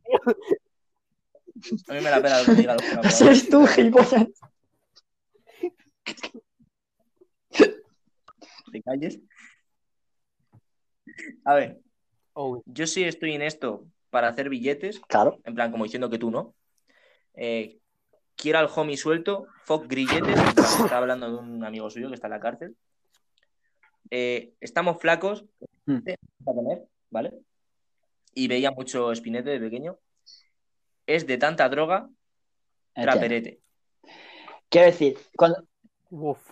[1.89, 3.21] a mí me la pela lo que diga los Ese colaboradores.
[3.21, 4.27] eres tú, gilipollas.
[8.71, 9.19] ¿Te calles?
[11.45, 11.79] A ver,
[12.39, 15.39] Oh, yo sí estoy en esto para hacer billetes, Claro.
[15.43, 16.53] en plan como diciendo que tú no.
[17.33, 17.79] Eh,
[18.35, 20.37] quiero al homie suelto, fuck grilletes,
[20.79, 22.77] está hablando de un amigo suyo que está en la cárcel.
[24.11, 25.45] Eh, estamos flacos,
[25.85, 25.99] Mm.
[26.43, 27.33] para comer, ¿vale?
[28.33, 29.97] Y veía mucho espinete de pequeño.
[31.05, 32.09] Es de tanta droga,
[32.93, 33.11] Entiendo.
[33.11, 33.61] traperete.
[34.69, 35.65] Quiero decir, cuando,
[36.09, 36.49] uf.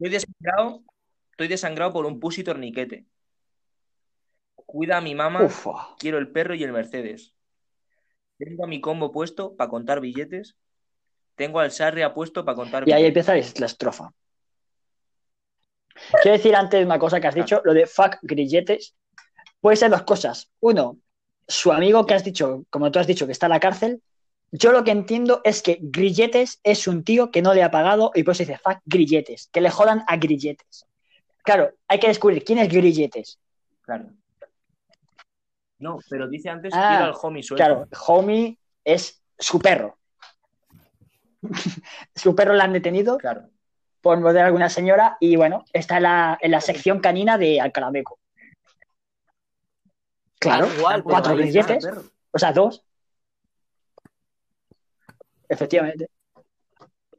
[0.00, 0.82] Estoy desangrado,
[1.30, 3.06] estoy desangrado por un pussy torniquete.
[4.54, 5.48] Cuida a mi mamá,
[5.98, 7.32] quiero el perro y el Mercedes.
[8.38, 10.56] Tengo a mi combo puesto para contar billetes.
[11.36, 13.28] Tengo al Sarria puesto para contar y ahí billetes.
[13.28, 14.12] empieza la estrofa.
[16.22, 18.94] Quiero decir antes una cosa que has dicho, lo de fuck grilletes.
[19.60, 20.50] Puede ser dos cosas.
[20.60, 20.98] Uno,
[21.46, 24.02] su amigo que has dicho, como tú has dicho, que está en la cárcel.
[24.50, 28.12] Yo lo que entiendo es que Grilletes es un tío que no le ha pagado
[28.14, 30.86] y por eso dice fuck Grilletes, que le jodan a Grilletes.
[31.42, 33.38] Claro, hay que descubrir quién es Grilletes.
[33.82, 34.10] Claro.
[35.78, 37.64] No, pero dice antes Ah, quiero al homie suelto.
[37.64, 39.98] Claro, Homie es su perro.
[42.14, 43.48] su perro la han detenido Claro.
[44.08, 47.60] Por morder a alguna señora y bueno, está en la, en la sección canina de
[47.60, 48.18] Alcalameco.
[50.38, 52.04] Claro, Ah, igual, cuatro perro.
[52.30, 52.82] o sea, dos.
[55.46, 56.08] Efectivamente.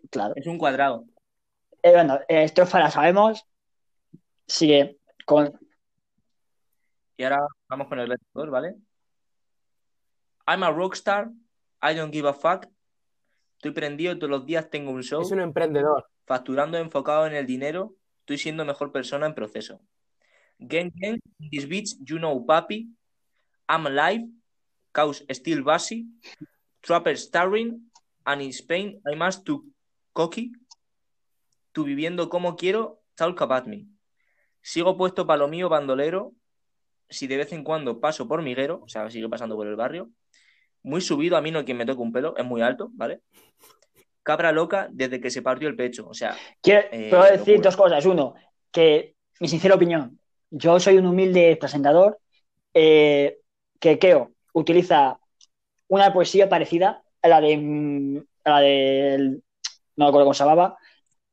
[0.10, 0.34] Claro.
[0.36, 1.06] Es un cuadrado.
[1.84, 3.46] Eh, bueno, estrofa la sabemos.
[4.48, 5.60] Sigue con.
[7.18, 8.78] Y ahora vamos con el resto, dos, ¿vale?
[10.48, 11.30] I'm a rockstar.
[11.84, 12.66] I don't give a fuck.
[13.58, 15.22] Estoy prendido todos los días, tengo un show.
[15.22, 16.10] Es un emprendedor.
[16.30, 19.82] Facturando enfocado en el dinero, estoy siendo mejor persona en proceso.
[20.60, 21.20] Gang gang,
[21.50, 22.88] this bitch, you know papi.
[23.68, 24.30] I'm alive,
[24.92, 26.06] cause still busy.
[26.82, 27.90] Trapper starring,
[28.26, 29.66] and in Spain I must to
[30.14, 30.52] cocky.
[31.72, 33.88] Tu viviendo como quiero, talk about me.
[34.62, 36.36] Sigo puesto para lo mío bandolero.
[37.10, 40.12] Si de vez en cuando paso por Miguero, o sea, sigue pasando por el barrio.
[40.84, 43.24] Muy subido, a mí no quien me toque un pelo, es muy alto, ¿vale?
[44.30, 47.62] Cabra loca desde que se partió el pecho, o sea, Quiero Eh, decir locura.
[47.64, 48.06] dos cosas.
[48.06, 48.36] Uno,
[48.72, 50.20] que mi sincera opinión,
[50.52, 52.20] yo soy un humilde presentador
[52.76, 53.40] eh,
[53.80, 55.20] que creo utiliza
[55.88, 59.42] una poesía parecida a la de mm, a la del
[59.96, 60.78] no me acuerdo cómo se llamaba,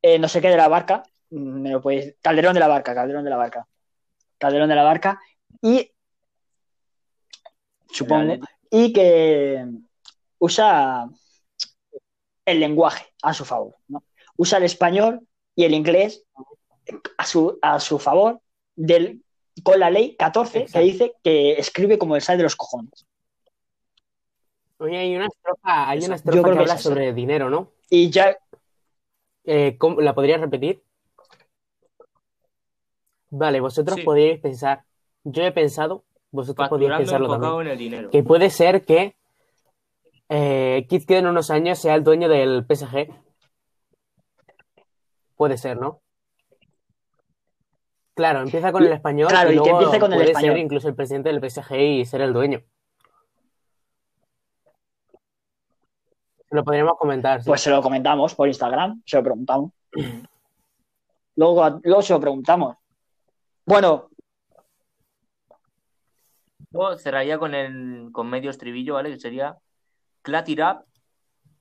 [0.01, 2.95] eh, no sé qué de la barca, mm, me lo podéis- Calderón de la barca,
[2.95, 3.67] Calderón de la barca,
[4.39, 5.19] Calderón de la barca
[5.61, 5.91] y
[7.91, 8.39] supongo
[8.71, 9.63] y que
[10.39, 11.07] usa
[12.47, 14.03] el lenguaje a su favor, ¿no?
[14.37, 15.21] Usa el español
[15.55, 16.23] y el inglés
[17.17, 18.39] a su, a su favor
[18.75, 19.21] del,
[19.63, 20.79] con la ley 14 Exacto.
[20.79, 23.05] que dice que escribe como el sal de los cojones.
[24.79, 27.71] Oye, hay una estrofa, hay una estrofa que que habla sobre dinero, ¿no?
[27.89, 28.35] Y ya,
[29.49, 30.83] Eh, ¿cómo- ¿La podrías repetir?
[33.29, 34.03] Vale, vosotros Sí.
[34.03, 34.83] podríais pensar,
[35.23, 38.09] yo he pensado, vosotros podríais pensarlo también, en el dinero.
[38.09, 39.15] que puede ser que
[40.29, 43.07] eh, Kid en unos años sea el dueño del PSG.
[45.35, 46.01] Puede ser, ¿no?
[48.15, 50.55] Claro, empieza con el español Claro, y y que luego empiece con el puede español.
[50.55, 52.61] ser incluso el presidente del PSG y ser el dueño.
[56.49, 57.47] Lo podríamos comentar, sí.
[57.47, 59.71] pues se lo comentamos por Instagram, se lo preguntamos.
[61.35, 62.77] Luego, luego se lo preguntamos.
[63.63, 64.09] Bueno,
[66.71, 69.11] Yo cerraría con el con medio estribillo, ¿vale?
[69.11, 69.55] Que sería
[70.27, 70.83] Clat it up,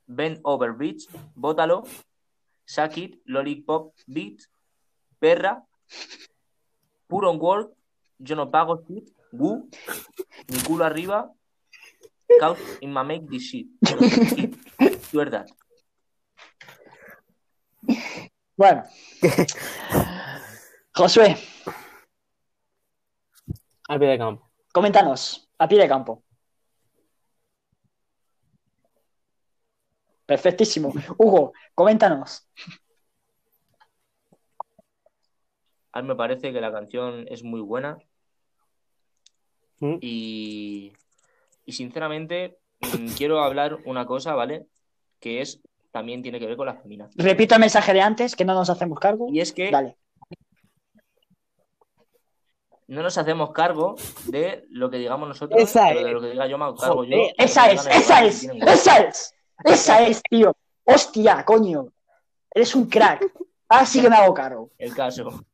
[0.09, 1.07] bend over bitch,
[1.39, 1.87] bótalo,
[2.67, 4.43] suck it, lollipop, beat,
[5.23, 5.63] perra,
[7.09, 7.71] puro on work,
[8.19, 9.69] yo no pago shit, woo,
[10.51, 11.31] mi culo arriba,
[12.41, 13.67] couch in my make this shit.
[15.11, 15.47] Tu verdad.
[18.57, 18.83] Bueno.
[20.97, 21.37] Josué,
[23.89, 24.51] Al pie de campo.
[24.73, 26.25] coméntanos, a pie de campo.
[30.27, 30.93] Perfectísimo.
[31.19, 32.49] Hugo, coméntanos.
[35.93, 37.97] A mí me parece que la canción es muy buena
[39.79, 39.97] ¿Mm?
[40.01, 40.93] y,
[41.65, 44.67] y sinceramente mm, quiero hablar una cosa, ¿vale?
[45.21, 45.63] Que es,
[45.93, 47.13] también tiene que ver con las feminas.
[47.17, 49.29] Repito el mensaje de antes, que no nos hacemos cargo.
[49.31, 49.97] Y es que Dale.
[52.89, 53.97] no nos hacemos cargo
[54.27, 56.13] de lo que digamos nosotros, Esa pero de es.
[56.13, 57.17] lo que diga yo me hago cargo yo.
[57.39, 60.57] Esa es, esa es, esa es, esa es, tío.
[60.85, 61.93] Hostia, coño.
[62.55, 63.33] Eres un crack.
[63.69, 64.71] Ahora sí que me hago cargo.
[64.79, 65.45] El caso.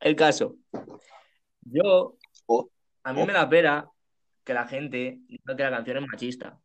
[0.00, 0.56] El caso.
[1.62, 2.16] Yo,
[3.04, 3.88] a mí me da pena
[4.44, 6.60] que la gente diga que la canción es machista.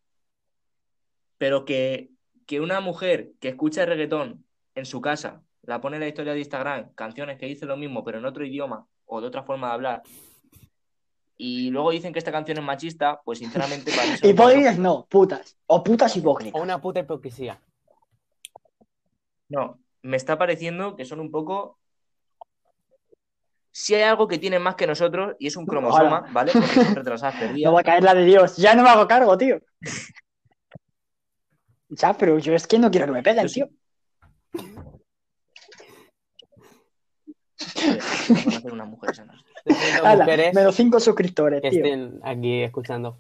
[1.38, 2.12] Pero que,
[2.46, 4.46] que una mujer que escucha reggaetón
[4.76, 8.04] en su casa, la pone en la historia de Instagram, canciones que dicen lo mismo,
[8.04, 10.04] pero en otro idioma o de otra forma de hablar,
[11.38, 15.56] y luego dicen que esta canción es machista, pues sinceramente para mí Hipócritas no, putas.
[15.68, 16.62] O putas O hipócritas.
[16.62, 17.62] una puta hipocresía.
[19.50, 21.78] No, me está pareciendo que son un poco.
[23.72, 26.52] Si hay algo que tienen más que nosotros, y es un cromosoma, ¿vale?
[26.52, 27.60] Porque son retrasadas perdidas.
[27.70, 28.58] No va a caer la de Dios.
[28.58, 29.60] Ya no me hago cargo, tío.
[31.90, 33.70] Ya, pero yo es que no quiero que me peguen, Yo tío.
[38.32, 39.42] A ser unas mujeres sanas.
[39.64, 41.84] 300 Hala, mujeres menos cinco suscriptores, que tío.
[41.84, 43.20] estén aquí escuchando.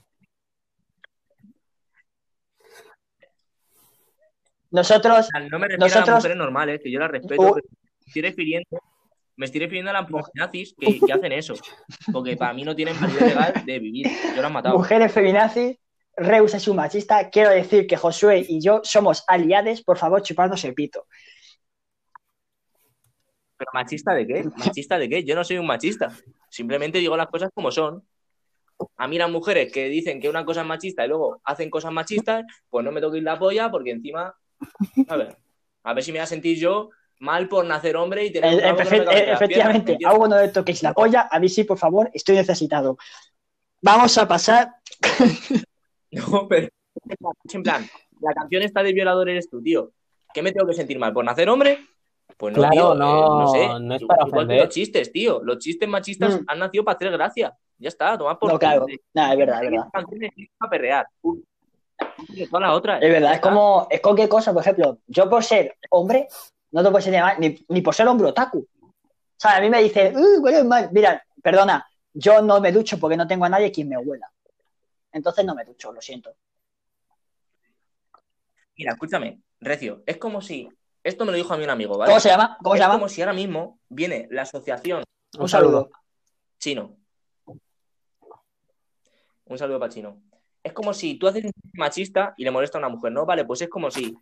[4.71, 7.53] Nosotros, O sea, No me refiero a las mujeres normales, que yo las respeto, Uh.
[7.55, 8.67] pero me estoy refiriendo,
[9.37, 11.53] me estoy refiriendo a las nazis que, que hacen eso.
[12.11, 14.07] Porque para mí no tienen validez legal de vivir.
[14.35, 14.77] Yo las he matado.
[14.77, 15.77] mujeres feminazis,
[16.15, 17.29] Reus es un machista.
[17.29, 19.83] Quiero decir que Josué y yo somos aliades.
[19.83, 21.05] Por favor, chuparnos el pito.
[23.57, 24.43] ¿Pero machista de qué?
[24.55, 25.23] ¿Machista de qué?
[25.23, 26.11] Yo no soy un machista.
[26.49, 28.03] Simplemente digo las cosas como son.
[28.97, 31.91] A mí las mujeres que dicen que una cosa es machista y luego hacen cosas
[31.91, 34.35] machistas, pues no me toquéis la polla porque encima,
[35.07, 35.35] a ver,
[35.83, 38.61] a ver si me voy a sentir yo mal por nacer hombre y tener Eh,
[38.61, 40.13] no eh, efectivamente, piernas, ¿me a?
[40.13, 41.27] Hugo no le toquéis la polla.
[41.31, 42.97] A mí sí, por favor, estoy necesitado.
[43.81, 44.75] Vamos a pasar.
[46.09, 46.69] No, pero
[47.53, 47.85] en plan,
[48.21, 49.91] la canción está de violador eres tú, tío.
[50.33, 51.13] ¿Qué me tengo que sentir mal?
[51.13, 51.79] ¿Por nacer hombre?
[52.35, 53.67] Pues no, Claro, tío, eh, no, no sé.
[53.79, 54.59] no es Igual para que ofender.
[54.65, 55.41] los chistes, tío.
[55.43, 56.43] Los chistes machistas Mm.
[56.47, 57.57] han nacido para hacer gracia.
[57.79, 58.85] Ya está, tomad por No, claro.
[59.13, 59.87] Nada, es verdad, es verdad.
[59.93, 61.07] canciones para perrear.
[61.21, 61.43] Uy,
[62.49, 63.01] Todas las otras.
[63.01, 66.27] Es verdad, es como, es cualquier cosa, por ejemplo, yo por ser hombre,
[66.71, 68.59] no te puedes mal, ni, ni por ser hombre otaku.
[68.59, 68.93] O
[69.39, 70.89] sea, a mí me dicen, uy, hueles mal.
[70.91, 74.31] Mira, perdona, yo no me ducho porque no tengo a nadie quien me huela.
[75.11, 76.33] Entonces no me ducho, lo siento.
[78.77, 80.69] Mira, escúchame, Recio, es como si.
[81.07, 82.09] Esto me lo dijo a mí un amigo, ¿vale?
[82.09, 82.57] ¿Cómo se llama?
[82.61, 82.95] ¿Cómo se es llama?
[82.95, 85.03] como si ahora mismo viene la asociación
[85.39, 85.89] Un saludo.
[86.59, 86.97] chino.
[89.45, 90.21] Un saludo para chino.
[90.61, 93.25] Es como si tú haces un machista y le molesta a una mujer, ¿no?
[93.25, 94.17] Vale, pues es como si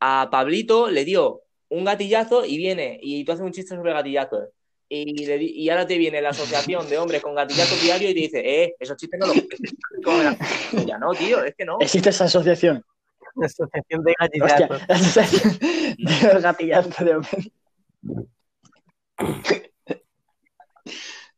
[0.00, 4.50] a Pablito le dio un gatillazo y viene y tú haces un chiste sobre gatillazos.
[4.90, 8.20] Y, le y ahora te viene la asociación de hombres con gatillazos diario y te
[8.20, 9.36] dice, eh, esos chistes no los
[10.86, 11.78] Ya no, tío, es que no.
[11.80, 12.84] Existe esa asociación.
[13.42, 14.88] Asociación de Hostia, gatillazos.
[14.88, 15.58] la asociación
[15.98, 17.52] de los gatillazos de hombre.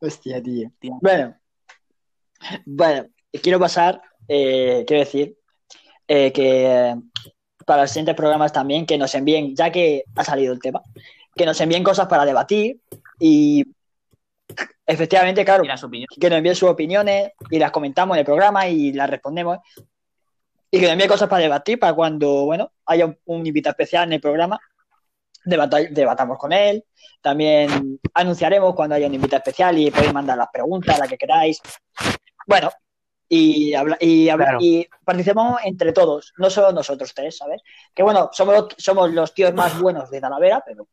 [0.00, 0.70] Hostia, tío.
[1.00, 1.36] Bueno,
[2.64, 3.06] bueno,
[3.42, 5.36] quiero pasar, eh, quiero decir
[6.08, 6.94] eh, que eh,
[7.66, 10.82] para los siguientes programas también que nos envíen, ya que ha salido el tema,
[11.34, 12.80] que nos envíen cosas para debatir
[13.18, 13.64] y
[14.86, 16.16] efectivamente, claro, Y las opiniones.
[16.18, 19.58] que nos envíen sus opiniones y las comentamos en el programa y las respondemos.
[20.70, 24.04] Y que nos envíen cosas para debatir para cuando, bueno, haya un, un invitado especial
[24.08, 24.58] en el programa,
[25.44, 26.84] debata- debatamos con él.
[27.20, 31.60] También anunciaremos cuando haya un invitado especial y podéis mandar las preguntas, las que queráis.
[32.46, 32.70] Bueno,
[33.28, 34.58] y, habla- y, habla- Claro.
[34.60, 37.62] y participamos entre todos, no solo nosotros tres, ¿sabes?
[37.94, 40.86] Que bueno, somos, los- somos los tíos más buenos de Talavera, pero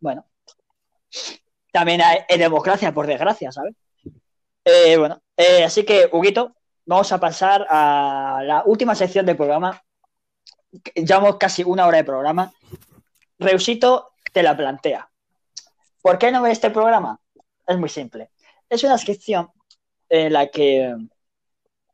[0.00, 0.26] bueno.
[1.72, 3.74] También hay, hay democracia, por desgracia, ¿sabes?
[4.64, 6.54] Eh, bueno, eh, así que, Huguito,
[6.86, 9.82] vamos a pasar a la última sección del programa.
[10.94, 12.52] Llevamos casi una hora de programa.
[13.38, 15.08] Reusito te la plantea.
[16.02, 17.20] ¿Por qué no ver este programa?
[17.66, 18.30] Es muy simple.
[18.68, 19.50] Es una sección
[20.08, 20.94] en la que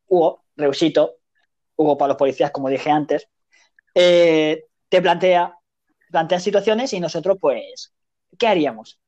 [0.08, 1.16] Hugo, Reusito,
[1.76, 3.28] Hugo para los policías, como dije antes,
[3.94, 5.56] eh, te plantea,
[6.10, 7.92] plantea situaciones y nosotros, pues,
[8.38, 8.98] ¿qué haríamos?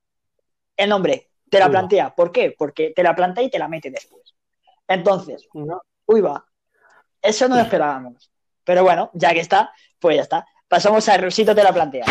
[0.77, 2.15] El nombre te la plantea.
[2.15, 2.55] ¿Por qué?
[2.57, 4.22] Porque te la plantea y te la mete después.
[4.89, 6.45] Entonces, No, Uy, va.
[7.21, 8.31] Eso no lo esperábamos.
[8.65, 10.47] Pero bueno, ya que está, pues ya está.
[10.69, 12.05] Pasamos a Rusito te la plantea.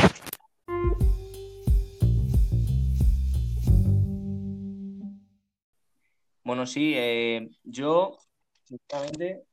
[6.43, 8.17] Bueno, sí, eh, yo,
[8.63, 9.43] sinceramente,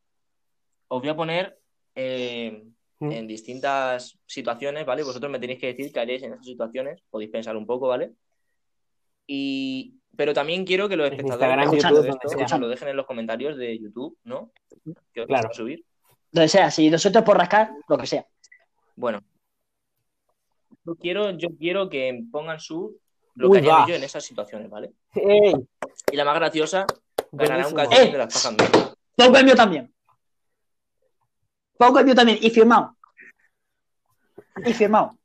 [0.89, 1.61] os voy a poner
[1.95, 2.64] eh,
[3.01, 5.03] en distintas situaciones, ¿vale?
[5.03, 8.14] Vosotros me tenéis que decir qué haréis en esas situaciones, podéis pensar un poco, ¿vale?
[9.27, 9.97] Y...
[10.19, 14.19] Pero también quiero que los espectadores YouTube, esto, lo dejen en los comentarios de YouTube,
[14.25, 14.51] ¿no?
[15.12, 15.49] Que Claro.
[15.53, 15.85] subir.
[16.33, 18.27] Donde sea, si nosotros por rascar, lo que sea.
[18.97, 19.21] Bueno,
[20.85, 22.99] yo quiero, yo quiero que pongan su
[23.37, 24.91] lo Uy, que haría yo en esas situaciones, ¿vale?
[25.14, 25.55] ¡Ey!
[26.11, 26.85] Y la más graciosa
[27.31, 27.77] ganará un Buenísimo.
[27.77, 28.12] calcetín ¡Eh!
[28.12, 28.97] de las pajas mías.
[29.14, 29.95] Pongo el mío también.
[31.79, 32.39] Pongo el mío también.
[32.43, 32.97] Y firmado.
[34.66, 35.16] Y firmado.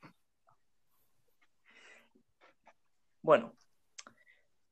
[3.24, 3.54] Bueno,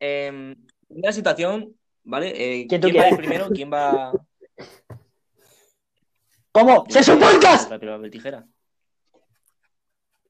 [0.02, 0.56] em,
[0.88, 1.74] primera situación,
[2.04, 2.34] ¿vale?
[2.36, 3.50] Eh, Quien tú ¿quién va a ir primero?
[3.54, 4.12] ¿Quién va?
[6.52, 6.86] ¿Cómo?
[6.90, 7.70] ¡Se su podcast!
[7.70, 8.46] Rápido, papel, tijera.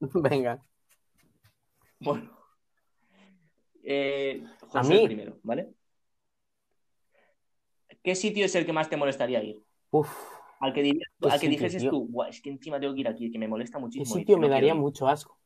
[0.00, 0.62] Venga.
[2.00, 2.30] Bueno.
[3.84, 5.06] Eh, A José mí.
[5.06, 5.72] primero, ¿vale?
[8.02, 9.62] ¿Qué sitio es el que más te molestaría ir?
[9.90, 10.08] Uf,
[10.60, 13.00] Al que, dirías- ¿Qué al que sitio, dijeses tú, "Buah, es que encima tengo que
[13.00, 14.16] ir aquí, que me molesta ¿qué muchísimo.
[14.16, 14.80] ir, sitio que me no daría quiero ir".
[14.82, 15.38] mucho asco?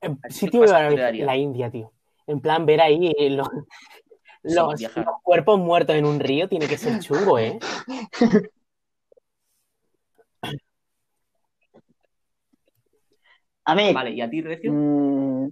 [0.00, 1.24] El ¿A ti sitio qué me daría?
[1.26, 1.92] la India, tío.
[2.26, 3.48] En plan, ver ahí los,
[4.42, 4.54] Sí,
[4.96, 7.58] los, cuerpos muertos en un río tiene que ser chungo, ¿eh?
[13.64, 13.92] A mí.
[13.92, 14.72] Vale, ¿y a ti, Recio?
[14.72, 15.48] mm,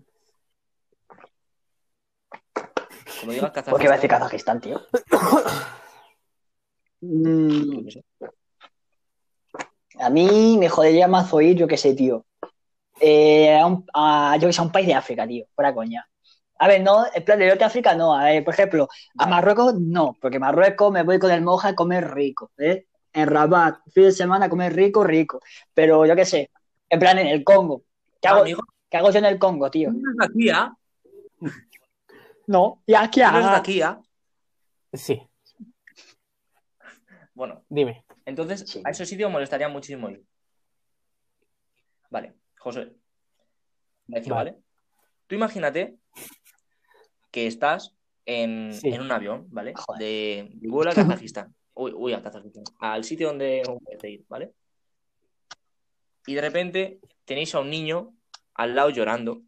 [3.20, 4.80] Como digas ¿Por qué va a decir Kazajistán, Kazajistán, tío?
[7.00, 8.04] Mm, sé.
[10.00, 12.24] a mí me jodería más oír, yo qué sé, tío.
[13.00, 15.46] Eh, a un- a- yo que sé, a un país de África, tío.
[15.54, 16.08] Fuera coña.
[16.58, 18.14] A ver, no, en plan de norte de África no.
[18.14, 18.88] A ver, por ejemplo,
[19.18, 19.26] a.
[19.26, 22.86] Marruecos no, porque Marruecos me voy con el moja a comer rico, ¿eh?
[23.12, 25.40] En Rabat, fin de semana a comer rico, rico.
[25.72, 26.50] Pero yo qué sé,
[26.88, 27.82] en plan en el Congo.
[28.20, 29.90] ¿Qué hago, amigo, qué hago yo en el Congo, tío?
[29.92, 30.72] no de aquí, ¿ah?
[32.46, 34.00] No, ya Tú no eres de aquí, ¿ah?
[34.92, 35.20] Sí,
[37.34, 38.04] Bueno, dime.
[38.24, 38.80] entonces Sí.
[38.84, 40.24] a esos sitios molestaría muchísimo ir.
[42.10, 42.92] Vale, José.
[44.06, 44.58] ¿vale?
[45.26, 45.98] Tú imagínate
[47.34, 47.92] que estás
[48.26, 48.90] en, Sí.
[48.90, 49.72] en un avión, ¿vale?
[49.74, 49.98] Joder.
[50.00, 51.52] De, de vuelo a Kazajistán.
[51.74, 52.62] Uy, uy, a Kazajistán.
[52.78, 54.52] Al sitio donde donde ir, ¿vale?
[56.28, 58.14] Y de repente tenéis a un niño
[58.54, 59.42] al lado llorando,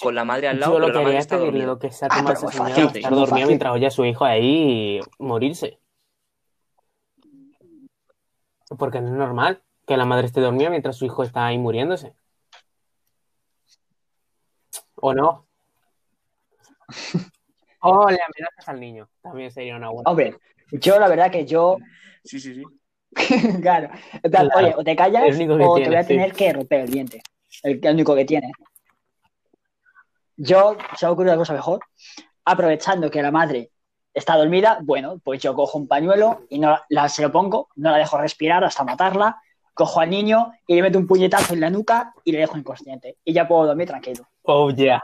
[0.00, 1.64] con la madre al lado, Yo lo pero que la madre haría es está pedirle
[1.66, 1.90] lo que Ah,
[2.26, 3.46] pero esa muy señora fácil, estar dormida fácil.
[3.46, 5.78] mientras oye a su hijo ahí morirse.
[8.76, 12.14] Porque no es normal que la madre esté dormida mientras su hijo está ahí muriéndose.
[14.96, 15.47] ¿O no?
[17.80, 19.08] O le amenazas al niño.
[19.22, 20.10] También sería una buena.
[20.10, 20.36] Hombre,
[20.72, 21.78] yo la verdad que yo,
[22.24, 22.64] Sí, sí, sí.
[23.62, 23.88] claro,
[24.22, 24.50] Claro.
[24.56, 26.08] oye, o te callas El único que o te voy a sí.
[26.08, 27.22] tener que romper el diente.
[27.62, 28.50] El, el único que tiene.
[30.36, 31.80] Yo, se me ocurre una cosa mejor.
[32.44, 33.70] Aprovechando que la madre
[34.14, 37.90] está dormida, bueno, pues yo cojo un pañuelo y no la, se lo pongo, no
[37.90, 39.40] la dejo respirar hasta matarla,
[39.74, 43.18] cojo al niño y le meto un puñetazo en la nuca y le dejo inconsciente.
[43.24, 44.26] Y ya puedo dormir tranquilo.
[44.42, 45.02] Oh, yeah.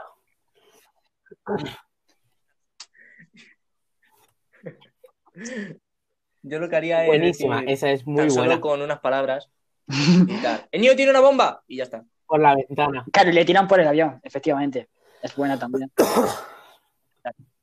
[6.41, 7.55] Yo lo que haría es Buenísima.
[7.57, 8.61] decir, Esa es muy tan solo buena.
[8.61, 9.49] con unas palabras
[9.87, 10.67] y tal.
[10.71, 12.03] El niño tiene una bomba y ya está.
[12.27, 13.05] Por la ventana.
[13.11, 14.89] Claro, y le tiran por el avión, efectivamente.
[15.21, 15.91] Es buena también.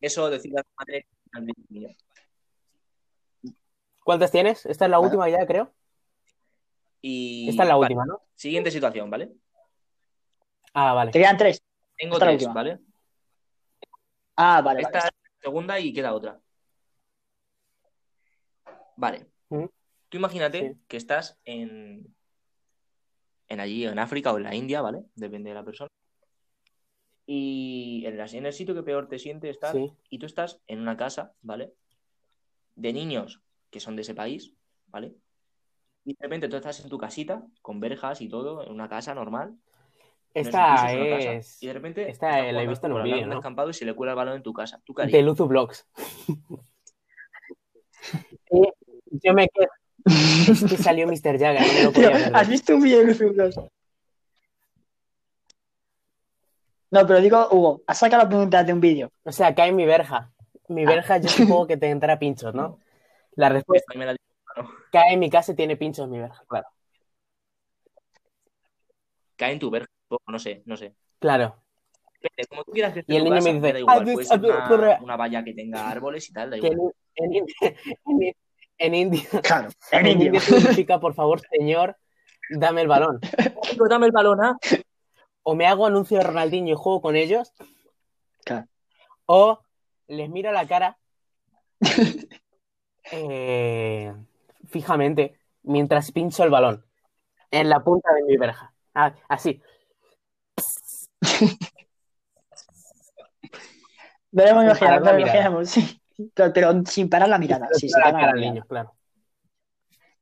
[0.00, 1.06] Eso decirle a tu madre.
[4.04, 4.66] ¿Cuántas tienes?
[4.66, 5.06] Esta es la Vale.
[5.08, 5.72] última ya, creo.
[7.00, 8.20] Y Esta es la vale, última, ¿no?
[8.34, 9.32] Siguiente situación, ¿vale?
[10.74, 11.12] Ah, vale.
[11.12, 11.62] Te quedan tres.
[11.96, 12.52] Tengo Esta tres.
[12.52, 12.78] ¿vale?
[14.36, 15.08] Ah, vale, Esta vale.
[15.08, 16.40] es la segunda y queda otra.
[18.96, 19.26] Vale.
[19.48, 19.64] ¿Mm?
[20.08, 20.80] Tú imagínate Sí.
[20.88, 22.14] que estás en,
[23.48, 25.04] en allí, en África o en la India, ¿vale?
[25.14, 25.90] Depende de la persona.
[27.26, 29.92] Y en, la- en el sitio que peor te sientes estar, Sí.
[30.10, 31.72] y tú estás en una casa, ¿vale?
[32.76, 34.54] De niños que son de ese país,
[34.86, 35.14] ¿vale?
[36.04, 39.14] Y de repente tú estás en tu casita, con verjas y todo, en una casa
[39.14, 39.56] normal.
[40.34, 42.66] No es un Esta es una casa, es Y de repente esta estás la he
[42.66, 43.34] visto en un vídeo, ¿no?
[43.34, 44.80] descampado y se le cuela el balón en tu casa.
[44.84, 45.86] ¿Tú de Luzu Vlogs.
[48.50, 48.72] Y
[49.24, 49.68] yo me quedo.
[50.04, 51.38] Es que salió Mr.
[51.38, 52.36] No lo podía perder.
[52.36, 53.54] ¿has visto un vídeo de Bros?
[56.90, 59.10] No, pero digo, Hugo, has sacado la pregunta de un vídeo.
[59.24, 60.30] O sea, cae en mi verja.
[60.68, 60.88] Mi Ah.
[60.88, 62.78] verja yo supongo que tendrá pinchos, ¿no?
[63.34, 64.16] La respuesta, Ahí me la-
[64.90, 66.66] cae en mi casa y tiene pinchos mi verja, claro.
[69.36, 69.88] Cae en tu verja,
[70.26, 70.94] no sé, no sé.
[71.18, 71.56] Claro.
[72.20, 74.04] Depende, como tú quieras que esté Y el niño casa, me dice, da igual, "Ah,
[74.12, 74.98] puede ser una, corre".
[75.02, 76.92] una valla que tenga árboles y tal, da Que igual.
[77.16, 77.46] en, en-
[78.06, 78.34] en- en-
[78.78, 80.06] En India, Claro, en.
[80.06, 81.96] India significa, por favor, señor,
[82.50, 83.20] dame el balón.
[83.88, 84.56] Dame el balón, ¿ah?
[85.44, 87.52] O me hago anuncio de Ronaldinho y juego con ellos,
[88.44, 88.66] Claro.
[89.26, 89.60] o
[90.08, 90.98] les miro la cara
[93.12, 94.12] eh,
[94.68, 96.84] fijamente mientras pincho el balón
[97.50, 98.72] en la punta de mi verja.
[98.94, 99.60] Ah, Así.
[104.32, 106.00] Imaginamos, imaginamos, sí.
[106.34, 107.68] Pero, pero sin parar la mirada.
[107.72, 108.66] Sí, sin parar la mirada.
[108.66, 108.94] claro.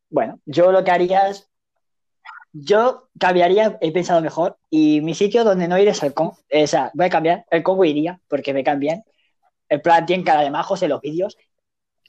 [0.09, 1.49] Bueno, yo lo que haría es.
[2.53, 6.37] Yo cambiaría, he pensado mejor, y mi sitio donde no ir es el Congo.
[6.53, 7.47] O sea, voy a cambiar.
[7.49, 9.05] El Congo iría, porque me caen bien.
[9.68, 11.37] El plan tiene cara de majos en los vídeos.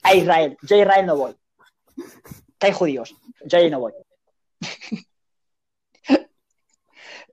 [0.02, 0.56] A Israel.
[0.62, 1.36] Yo a Israel no voy.
[2.58, 3.14] Que hay judíos.
[3.44, 3.92] Yo ahí no voy.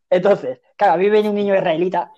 [0.10, 2.12] Entonces, claro, a mí viene un niño israelita.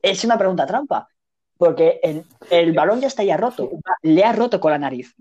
[0.00, 1.08] Es una pregunta trampa.
[1.56, 3.70] Porque el, el balón ya está ya roto.
[4.02, 5.14] Le ha roto con la nariz.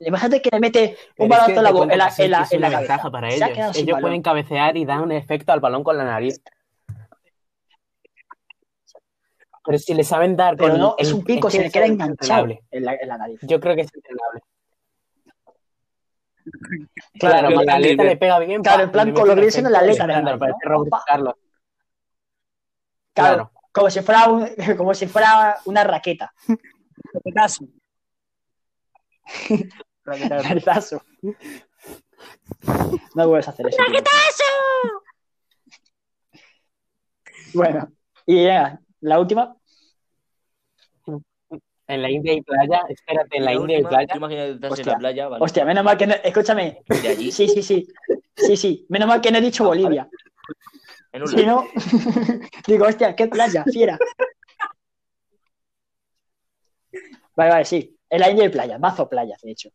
[0.00, 2.42] Imagínate que le mete un que en la, te bo- cuenta en la, en la-
[2.42, 3.10] es en la una cabeza.
[3.10, 3.50] para ellos.
[3.76, 4.00] Ellos balón.
[4.00, 6.40] pueden cabecear y dar un efecto al balón con la nariz.
[9.64, 11.86] Pero si le saben dar Pero con no, el- es un pico, se le queda
[11.86, 12.62] enganchado entrenable.
[12.70, 13.38] en la, en la nariz.
[13.42, 14.40] Yo creo que es entrenable.
[17.18, 18.62] Claro, la aleta le pega bien.
[18.62, 20.70] Claro, en plan, que viene siendo la aleta de la estándar, nariz, parece ¿no?
[20.70, 21.04] Roberto Pa.
[21.06, 21.34] Carlos.
[23.14, 23.52] Claro, Claro.
[23.72, 26.32] como si fuera un- como si fuera una raqueta.
[27.14, 27.64] Raquetazo.
[30.06, 31.02] Narizazo.
[33.14, 33.82] No puedes hacer eso.
[33.82, 34.44] ¡Raquetazo!
[37.54, 37.88] Bueno,
[38.26, 39.56] y ya, la última.
[41.88, 44.08] En la India y playa, espérate, en la, India y última, playa.
[44.12, 44.92] tú imagínate estás en Hostia.
[44.92, 45.44] la playa, ¿vale?
[45.44, 46.14] Hostia, menos mal que no.
[46.22, 46.82] Escúchame.
[47.02, 47.88] De allí, Sí, sí, sí.
[48.36, 48.86] Sí, sí.
[48.90, 50.06] Menos mal que no he dicho Bolivia.
[51.12, 51.64] en un Si no,
[52.66, 53.98] digo, hostia, qué playa, fiera.
[57.34, 57.96] Vale, vale, sí.
[58.10, 59.70] En la India hay playa, mazo playas, de hecho.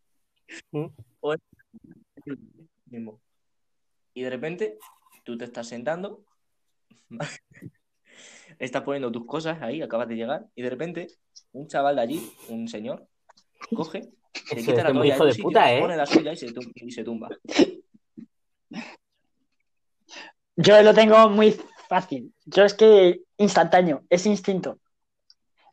[4.14, 4.78] Y de repente,
[5.24, 6.24] tú te estás sentando,
[8.58, 11.06] estás poniendo tus cosas ahí, acabas de llegar, y de repente,
[11.52, 13.06] un chaval de allí, un señor,
[13.74, 14.08] coge,
[14.48, 15.80] te quita la toalla hijo de de un sitio, puta, ¿eh?
[15.80, 17.28] pone la suya y se, tum- y se tumba.
[20.56, 21.56] Yo lo tengo muy
[21.88, 22.32] fácil.
[22.44, 24.78] Yo es que instantáneo, es instinto.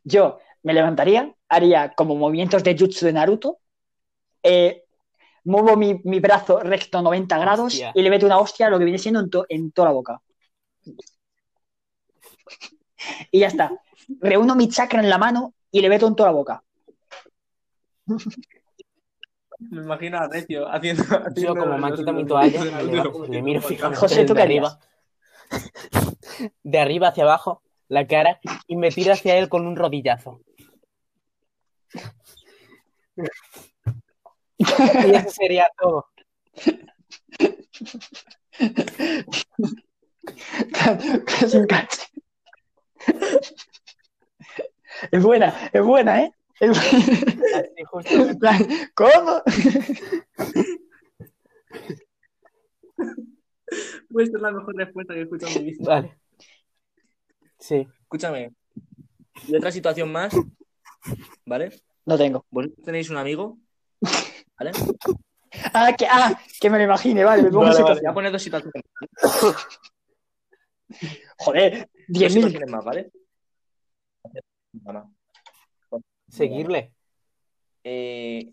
[0.04, 3.58] Yo me levantaría, haría como movimientos de jutsu de Naruto,
[4.42, 4.84] eh,
[5.44, 7.92] muevo mi, mi brazo recto 90 grados Hostia.
[7.94, 9.94] y le meto una hostia a lo que viene siendo en, to- en toda la
[9.94, 10.20] boca.
[13.30, 13.72] Y ya está.
[14.20, 16.62] Reúno mi chakra en la mano y le meto en toda la boca.
[19.70, 21.04] Me imagino a Recio haciendo.
[21.36, 24.78] Yo, como me han quitado mi toalla, le, miro fijamente José, ¿tú de qué arriba.
[26.62, 30.40] De arriba hacia abajo, la cara, y me tiro hacia él con un rodillazo.
[34.58, 36.06] Y eso sería todo.
[41.48, 42.11] Sin cache.
[45.10, 46.32] Es buena, es buena, ¿eh?
[46.60, 46.70] Es
[47.90, 48.58] buena.
[48.94, 49.42] ¿Cómo?
[54.10, 55.84] Pues esta es la mejor respuesta que he escuchado en mi vida.
[55.86, 56.18] Vale.
[57.58, 57.88] Sí.
[58.02, 58.52] Escúchame.
[59.48, 60.34] Y otra situación más,
[61.46, 61.72] ¿vale?
[62.04, 62.44] No tengo.
[62.50, 63.58] Vosotros tenéis un amigo,
[64.58, 64.72] ¿vale?
[65.72, 68.32] Ah, que, ah, que me lo imagine, vale, me pongo en Vale, Voy a poner
[68.32, 68.82] dos situaciones,
[71.38, 72.30] Joder, dos 10.000.
[72.30, 73.10] situaciones más, ¿vale?
[76.28, 76.92] Seguirle.
[77.84, 78.52] Eh,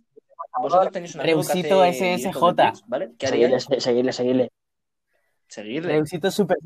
[0.61, 2.84] vosotros tenéis un amigo que Reusito hace SSJ.
[2.88, 3.11] ¿vale?
[3.18, 3.84] ¿Qué Seguirle, haríais?
[3.84, 4.52] seguirle, seguirle.
[5.48, 5.94] Seguirle.
[5.94, 6.57] Reusito Super.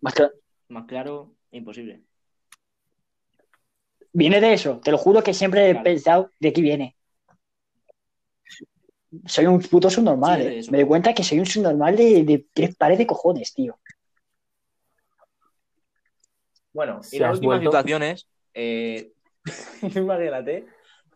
[0.00, 0.32] Más claro.
[0.68, 2.02] Más claro, imposible.
[4.12, 5.84] Viene de eso, te lo juro que siempre he Claro.
[5.84, 6.96] pensado de aquí viene.
[9.26, 10.62] Soy un puto subnormal, Sí, eh.
[10.70, 13.78] Me doy cuenta que soy un subnormal de, de tres pares de cojones, tío.
[16.72, 17.70] Bueno, ¿Se y la última vuelto?
[17.70, 19.12] situación es, eh,
[19.96, 20.66] imagínate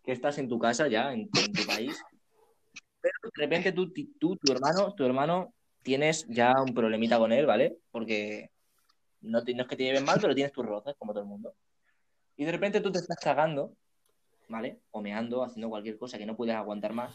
[0.05, 1.97] que estás en tu casa ya, en, en tu país,
[3.01, 5.52] pero de repente tú, tú, tu hermano, tu hermano,
[5.82, 7.77] tienes ya un problemita con él, ¿vale?
[7.90, 8.51] Porque
[9.20, 11.28] no, te- no es que te lleven mal, pero tienes tus roces, como todo el
[11.28, 11.55] mundo.
[12.36, 13.74] Y de repente tú te estás cagando,
[14.48, 14.78] ¿vale?
[14.93, 17.14] O meando, haciendo cualquier cosa que no puedes aguantar más.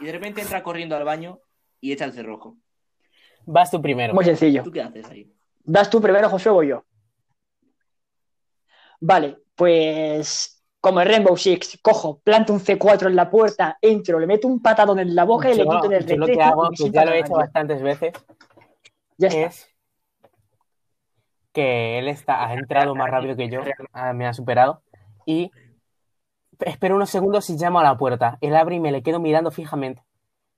[0.00, 1.40] Y de repente entra corriendo al baño
[1.80, 2.56] y echa el cerrojo.
[3.46, 4.14] Vas tú primero.
[4.14, 4.62] Muy sencillo.
[4.62, 5.30] ¿Tú qué haces ahí?
[5.62, 6.84] ¿Das tú primero, Josué, o voy yo?
[9.00, 10.54] Vale, pues
[10.84, 14.60] como en Rainbow Six, cojo, planto un C4 en la puerta, entro, le meto un
[14.60, 17.12] patadón en la boca y le quito el yo lo que hago, que ya lo
[17.12, 18.12] he hecho bastantes veces,
[19.16, 19.40] Ya está.
[19.46, 19.74] es
[21.54, 23.60] que él está, ha entrado más rápido que yo,
[23.94, 24.82] ah, me ha superado,
[25.24, 25.50] y
[26.60, 28.38] espero unos segundos y llamo a la puerta.
[28.40, 30.02] Él abre y me le quedo mirando fijamente.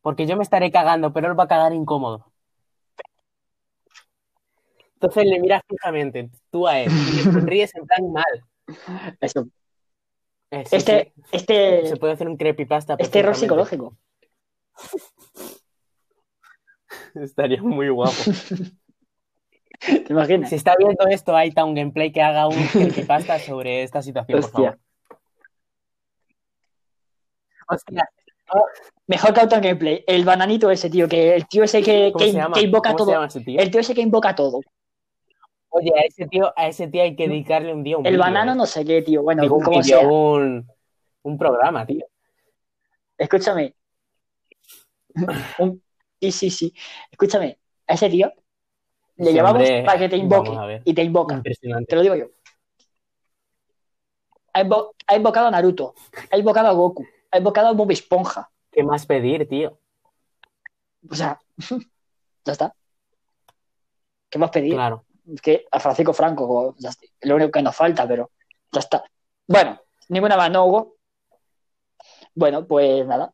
[0.02, 2.30] Porque yo me estaré cagando, pero él va a cagar incómodo.
[4.94, 9.16] Entonces le miras fijamente, tú a él, y le sonríes en plan mal.
[9.20, 9.46] Eso.
[10.50, 12.96] Eh, sí, Este, sí, este, se puede hacer un creepypasta.
[12.98, 13.96] este error psicológico.
[17.14, 18.14] Estaría muy guapo.
[19.80, 20.48] ¿Te imaginas?
[20.48, 24.50] Si está viendo esto, hay un gameplay que haga un creepypasta sobre esta situación, por
[24.50, 24.78] favor.
[27.68, 28.08] Hostia,
[29.08, 30.04] Mejor que Auto Gameplay.
[30.06, 32.08] El bananito ese, tío, que el tío ese que,
[32.62, 33.10] invoca ¿Cómo se todo.
[33.12, 33.60] llama ese tío?
[33.60, 34.60] El tío ese que invoca todo.
[35.68, 38.52] Oye, a ese tío, a ese tío hay que dedicarle un día un El banano
[38.52, 38.54] ¿eh?
[38.54, 39.22] no sé qué, tío.
[39.22, 40.00] Bueno, Digo, como sea.
[40.00, 40.66] un,
[41.22, 42.06] un programa, tío.
[43.18, 43.74] Escúchame.
[45.58, 45.82] Un-
[46.18, 46.74] Sí, sí, sí.
[47.10, 47.58] Escúchame.
[47.86, 48.32] A ese tío
[49.16, 50.80] le llevamos hombre, para que te invoque.
[50.84, 51.34] Y te invoca.
[51.36, 51.86] Impresionante.
[51.90, 52.26] Te lo digo yo.
[54.54, 55.94] Ha, invo- ha invocado a Naruto.
[56.30, 57.06] Ha invocado a Goku.
[57.30, 58.50] Ha invocado a Bob Esponja.
[58.70, 59.78] ¿Qué más pedir, tío?
[61.10, 61.40] O sea,
[62.44, 62.74] ya está.
[64.30, 64.74] ¿Qué más pedir?
[64.74, 65.04] Claro.
[65.32, 67.06] Es que a Francisco Franco, como, ya está.
[67.20, 68.30] Es lo único que nos falta, pero
[68.72, 69.04] ya está.
[69.46, 70.96] Bueno, ninguna más, ¿no, Hugo?
[72.34, 73.32] Bueno, pues nada.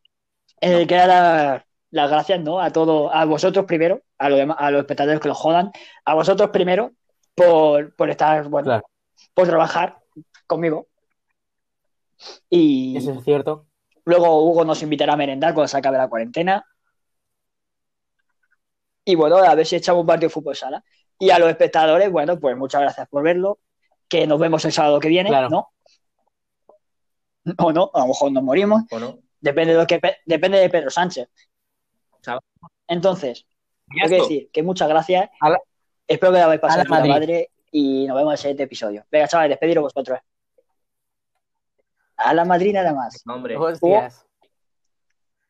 [0.61, 2.61] Eh, dar las gracias, ¿no?
[2.61, 5.73] A todo, a vosotros primero, a, los demás- a los espectadores que lo jodan,
[6.05, 6.93] a vosotros primero
[7.35, 8.85] por, por estar, bueno, Claro.
[9.35, 9.99] por trabajar
[10.47, 10.87] conmigo.
[12.49, 13.67] Y Eso es cierto.
[14.05, 16.65] Luego Hugo nos invitará a merendar cuando se acabe la cuarentena.
[19.05, 20.85] Y bueno, a ver si echamos un partido de fútbol sala.
[21.19, 23.59] Y a los espectadores, bueno, pues muchas gracias por verlo.
[24.09, 25.49] Que nos vemos el sábado que viene, Claro.
[25.49, 25.69] ¿no?
[27.59, 28.83] O no, a lo mejor nos morimos.
[28.91, 29.19] ¿O no?
[29.41, 31.29] Depende de lo que depende de Pedro Sánchez.
[32.87, 33.47] Entonces,
[33.89, 35.31] tengo que decir que muchas gracias.
[35.41, 35.59] A la-
[36.07, 37.13] Espero que la habéis a pasado la de puta Madrid.
[37.13, 39.05] madre y nos vemos en el siguiente episodio.
[39.11, 40.19] Venga, chavales, despediros vosotros.
[42.25, 43.23] A la Madrid nada más.
[43.27, 43.57] Hombre.
[43.57, 44.27] Hostias.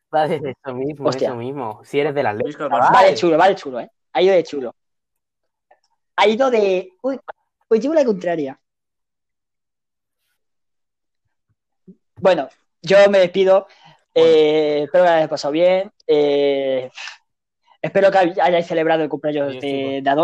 [0.09, 1.29] Vale, eso mismo, Hostia.
[1.29, 1.81] eso mismo.
[1.83, 2.53] Si eres de la ley.
[2.69, 3.89] Vale, chulo, vale, chulo, ¿eh?
[4.13, 4.75] Ha ido de chulo.
[6.15, 6.91] Ha ido de.
[7.01, 7.19] Uy,
[7.67, 8.59] pues llevo la contraria.
[12.17, 12.47] Bueno,
[12.81, 13.67] yo me despido.
[14.13, 15.91] Eh, espero que hayáis pasado bien.
[16.05, 16.91] Eh,
[17.81, 20.21] espero que hayáis celebrado el cumpleaños de, de Adolfo.